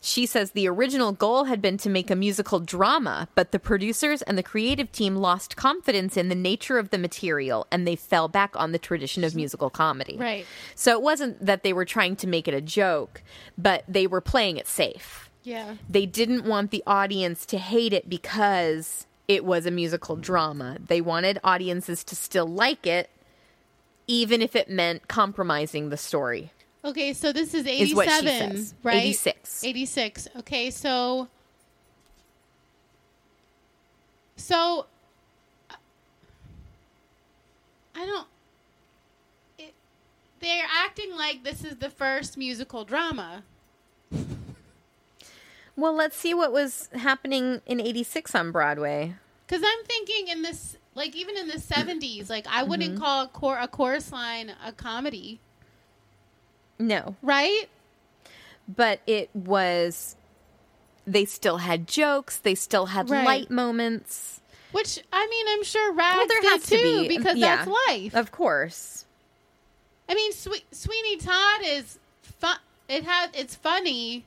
[0.00, 4.20] She says the original goal had been to make a musical drama, but the producers
[4.22, 8.28] and the creative team lost confidence in the nature of the material and they fell
[8.28, 10.16] back on the tradition of musical comedy.
[10.18, 10.46] Right.
[10.76, 13.22] So it wasn't that they were trying to make it a joke,
[13.56, 15.76] but they were playing it safe Yeah.
[15.88, 20.76] they didn't want the audience to hate it because it was a musical drama.
[20.86, 23.10] They wanted audiences to still like it,
[24.08, 26.50] even if it meant compromising the story.
[26.84, 28.74] Okay, so this is 87, Is what she says.
[28.82, 28.96] right?
[28.96, 29.64] 86.
[29.64, 30.28] 86.
[30.38, 31.28] Okay, so
[34.36, 34.86] So
[37.94, 38.26] I don't
[39.58, 39.74] it,
[40.40, 43.42] they're acting like this is the first musical drama.
[45.76, 49.14] Well, let's see what was happening in 86 on Broadway.
[49.48, 53.02] Cuz I'm thinking in this like even in the 70s, like I wouldn't Mm-hmm.
[53.02, 55.40] call a, cor- a chorus line a comedy,
[56.78, 57.64] No, right?
[58.68, 60.14] but it was.
[61.06, 62.36] They still had jokes.
[62.36, 63.24] They still had Right.
[63.24, 64.42] light moments.
[64.72, 67.70] Which I mean, I'm sure Rags Well, there did has to be because yeah, that's
[67.88, 68.14] life.
[68.14, 69.06] of course.
[70.10, 72.58] I mean, Swe- Sweeney Todd is fun.
[72.88, 74.26] It has it's funny,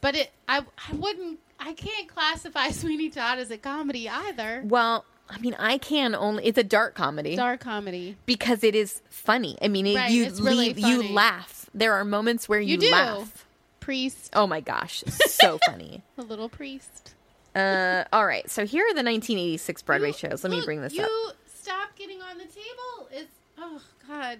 [0.00, 0.58] but it I
[0.88, 4.62] I wouldn't I can't classify Sweeney Todd as a comedy either.
[4.64, 6.44] Well, I mean, I can only.
[6.46, 7.36] It's a dark comedy.
[7.36, 8.16] Dark comedy.
[8.26, 9.56] because it is funny.
[9.62, 11.68] I mean, it, Right, you it's really leave, you laugh.
[11.74, 12.90] There are moments where you, You do.
[12.90, 13.46] laugh.
[13.80, 16.02] Priest, Oh my gosh, so funny.
[16.18, 17.14] a little priest.
[17.56, 20.44] Uh, all right, so here are the 1986 Broadway You- shows.
[20.44, 21.08] Let me bring this you up.
[21.08, 23.08] You stop getting on the table.
[23.10, 24.38] It's oh god.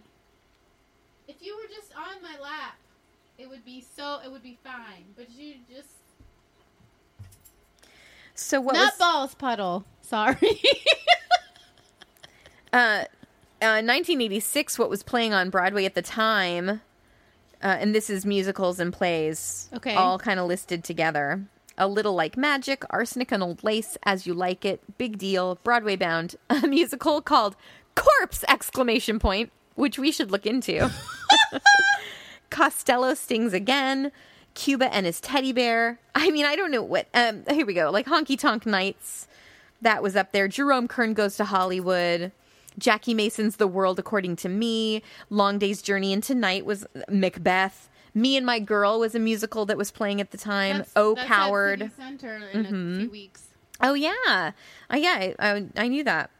[1.26, 2.76] If you were just on my lap,
[3.38, 5.04] it would be so it would be fine.
[5.16, 5.88] But you just
[8.34, 9.84] So what was nutballs puddle.
[10.10, 10.34] Sorry.
[12.72, 13.04] uh,
[13.62, 14.76] uh, 1986?
[14.76, 16.68] What was playing on Broadway at the time?
[17.62, 19.94] Uh, and this is musicals and plays, Okay.
[19.94, 21.44] all kind of listed together.
[21.78, 25.94] A Little Like Magic, Arsenic and Old Lace, As You Like It, Big Deal, Broadway
[25.94, 27.54] Bound, a musical called
[27.94, 28.44] Corpse!
[28.48, 30.90] Exclamation point, which we should look into.
[32.50, 34.10] Costello stings again.
[34.54, 36.00] Cuba and his teddy bear.
[36.16, 37.06] I mean, I don't know what.
[37.14, 37.90] Um, here we go.
[37.92, 39.28] Like Honky Tonk Nights.
[39.82, 40.48] That was up there.
[40.48, 42.32] Jerome Kern goes to Hollywood.
[42.78, 45.02] Jackie Mason's The World According to Me.
[45.28, 47.88] Long Day's Journey into Night was Macbeth.
[48.14, 50.78] Me and My Girl was a musical that was playing at the time.
[50.78, 51.78] That's- oh, that's at Coward.
[51.80, 53.48] City Center in a few weeks.
[53.82, 56.30] Oh yeah, uh, yeah, I, I, knew that.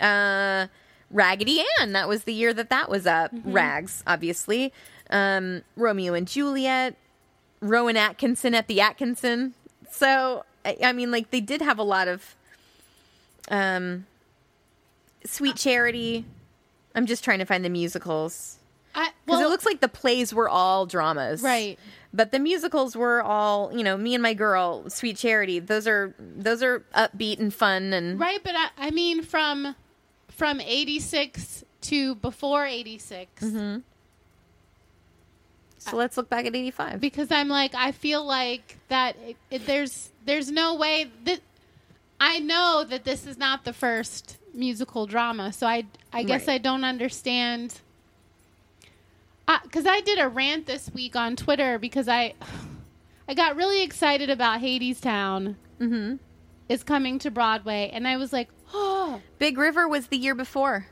[0.00, 0.68] Uh,
[1.10, 1.92] Raggedy Ann.
[1.92, 3.32] That was the year that that was up.
[3.44, 4.72] Rags, obviously.
[5.10, 6.96] Um, Romeo and Juliet.
[7.60, 9.52] Rowan Atkinson at the Atkinson.
[9.90, 12.34] So I, I mean, like they did have a lot of
[13.48, 14.06] um,
[15.24, 16.24] Sweet Charity.
[16.94, 18.58] I'm just trying to find the musicals
[18.92, 21.78] because well, it looks like the plays were all dramas, Right.
[22.12, 25.60] But the musicals were all, you know, Me and My Girl, Sweet Charity.
[25.60, 29.76] Those are those are upbeat and fun and right, but I, I mean from
[30.28, 33.78] from '86 to before '86 Mm-hmm.
[35.78, 37.00] So let's look back at 85.
[37.00, 41.40] because I'm like I feel like that it, it, there's there's no way that
[42.20, 46.54] I know that this is not the first musical drama, so I I guess Right.
[46.54, 47.80] I don't understand.
[49.64, 52.34] Because I did a rant this week on Twitter because I
[53.28, 56.16] I got really excited about Hadestown Mm-hmm.
[56.68, 59.20] is coming to Broadway, and I was like, oh.
[59.38, 60.86] Big River was the year before.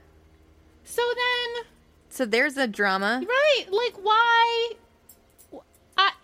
[0.82, 1.64] So then,
[2.08, 3.22] So there's a drama.
[3.28, 3.64] right?
[3.70, 4.70] Like, why?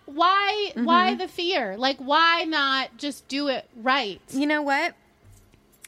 [0.07, 0.71] I, why?
[0.75, 1.17] Why Mm-hmm.
[1.19, 1.75] the fear?
[1.77, 4.21] Like, why not just do it right?
[4.29, 4.93] You know what?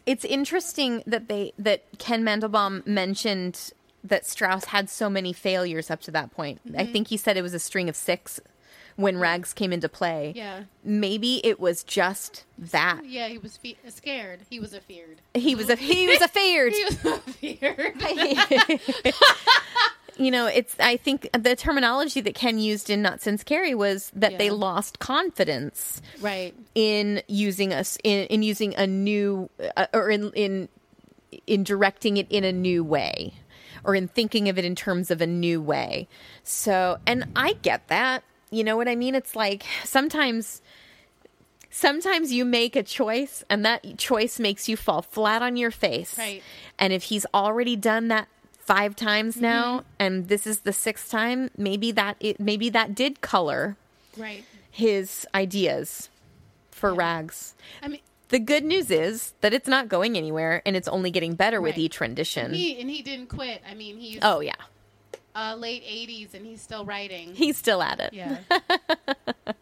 [0.06, 3.72] It's interesting that they that Ken Mandelbaum mentioned
[4.04, 6.62] that Strouse had so many failures up to that point.
[6.66, 6.92] I Mm-hmm.
[6.94, 8.40] think he said it was a string of six
[8.96, 10.34] when Rags came into play.
[10.36, 10.64] Yeah.
[10.84, 13.02] Maybe it was just that.
[13.06, 14.42] Yeah, he was fe- scared.
[14.50, 15.22] He was afeared.
[15.34, 16.74] He was a he was a feared.
[16.74, 18.02] He was afeared.
[20.18, 24.12] you know, it's I think the terminology that Ken used in Not Since Carrie was
[24.16, 26.54] that they lost confidence right.
[26.76, 30.70] in using us in, in using a new uh, or in in
[31.46, 33.34] in directing it in a new way
[33.84, 36.08] or in thinking of it in terms of a new way.
[36.44, 38.24] So, and I get that.
[38.50, 39.16] You know what I mean?
[39.16, 40.62] It's like sometimes
[41.70, 46.18] sometimes you make a choice and that choice makes you fall flat on your face.
[46.18, 46.42] Right.
[46.80, 48.28] And if he's already done that
[48.68, 53.22] 5 times now and this is the sixth time, maybe that it maybe that did
[53.22, 53.76] color
[54.18, 54.44] Right.
[54.70, 56.10] his ideas
[56.72, 57.56] for rags.
[57.82, 61.34] I mean, The good news is that it's not going anywhere and it's only getting
[61.36, 62.54] better with each rendition.
[62.54, 63.62] he and he didn't quit.
[63.68, 64.60] I mean, he's oh yeah.
[65.34, 67.34] uh, late '80s and he's still writing.
[67.36, 68.12] He's still at it.
[68.14, 68.40] yeah.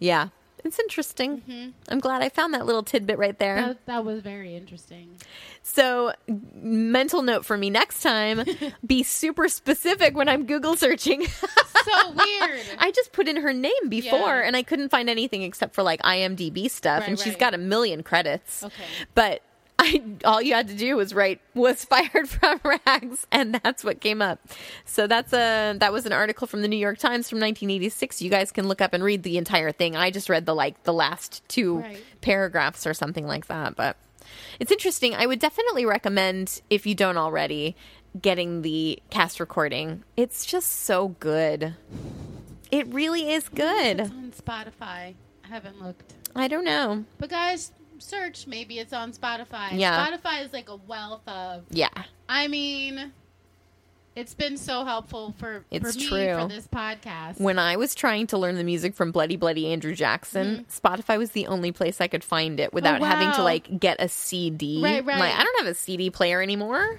[0.00, 0.28] Yeah.
[0.64, 1.42] It's interesting.
[1.48, 1.68] Mm-hmm.
[1.88, 3.56] I'm glad I found that little tidbit right there.
[3.56, 5.16] That, that was very interesting.
[5.62, 6.12] So,
[6.54, 8.44] mental note for me next time
[8.86, 11.26] be super specific when I'm Google searching.
[11.26, 12.60] So weird.
[12.78, 14.42] I just put in her name before Yeah.
[14.46, 17.58] and I couldn't find anything except for like IMDb stuff Right, and she's got a
[17.58, 18.64] million credits.
[18.64, 18.84] Okay.
[19.14, 19.42] But
[19.80, 24.00] I all you had to do was write was fired from rags and that's what
[24.00, 24.40] came up.
[24.84, 28.20] So that's a that was an article from the New York Times from 1986.
[28.20, 29.94] You guys can look up and read the entire thing.
[29.94, 32.02] I just read the like the last two Right.
[32.20, 33.96] paragraphs or something like that, but
[34.58, 35.14] it's interesting.
[35.14, 37.76] I would definitely recommend if you don't already
[38.20, 40.02] getting the cast recording.
[40.16, 41.74] It's just so good.
[42.70, 44.00] It really is It's good.
[44.00, 45.14] on Spotify.
[45.44, 46.14] I haven't looked.
[46.36, 47.04] I don't know.
[47.18, 47.72] But guys,
[48.02, 48.46] search.
[48.46, 49.70] Maybe it's on Spotify.
[49.72, 50.06] Yeah.
[50.06, 51.64] Spotify is like a wealth of.
[51.70, 51.88] Yeah.
[52.28, 53.12] I mean,
[54.16, 56.34] it's been so helpful for It's for me true.
[56.42, 57.40] for this podcast.
[57.40, 61.30] When I was trying to learn the music from Bloody Bloody Andrew Jackson, Spotify was
[61.32, 63.40] the only place I could find it without having to Mm-hmm.
[63.40, 63.44] Oh, wow.
[63.44, 64.80] like get a CD.
[64.82, 65.18] Right, right.
[65.18, 66.98] Like I don't have a CD player anymore.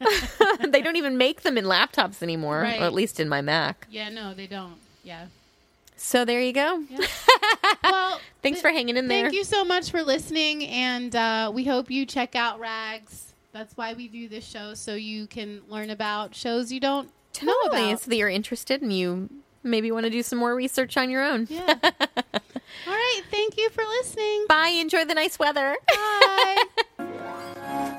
[0.68, 2.80] they don't even make them in laptops anymore, Right.
[2.80, 3.86] or at least in my Mac.
[3.90, 4.76] yeah, no, they don't.
[5.04, 5.26] Yeah.
[5.96, 6.82] So there you go.
[7.84, 9.22] Well, Thanks for hanging in there.
[9.24, 13.34] Thank you so much for listening, and uh, we hope you check out Rags.
[13.52, 17.06] That's why we do this show, so you can learn about shows you don't
[17.42, 18.00] know Totally, about.
[18.00, 19.28] so that you're interested and you
[19.62, 21.46] maybe want to do some more research on your own.
[21.50, 21.74] Yeah.
[22.86, 23.22] All right.
[23.30, 24.46] Thank you for listening.
[24.48, 24.74] Bye.
[24.80, 25.76] Enjoy the nice weather.
[25.88, 26.64] Bye.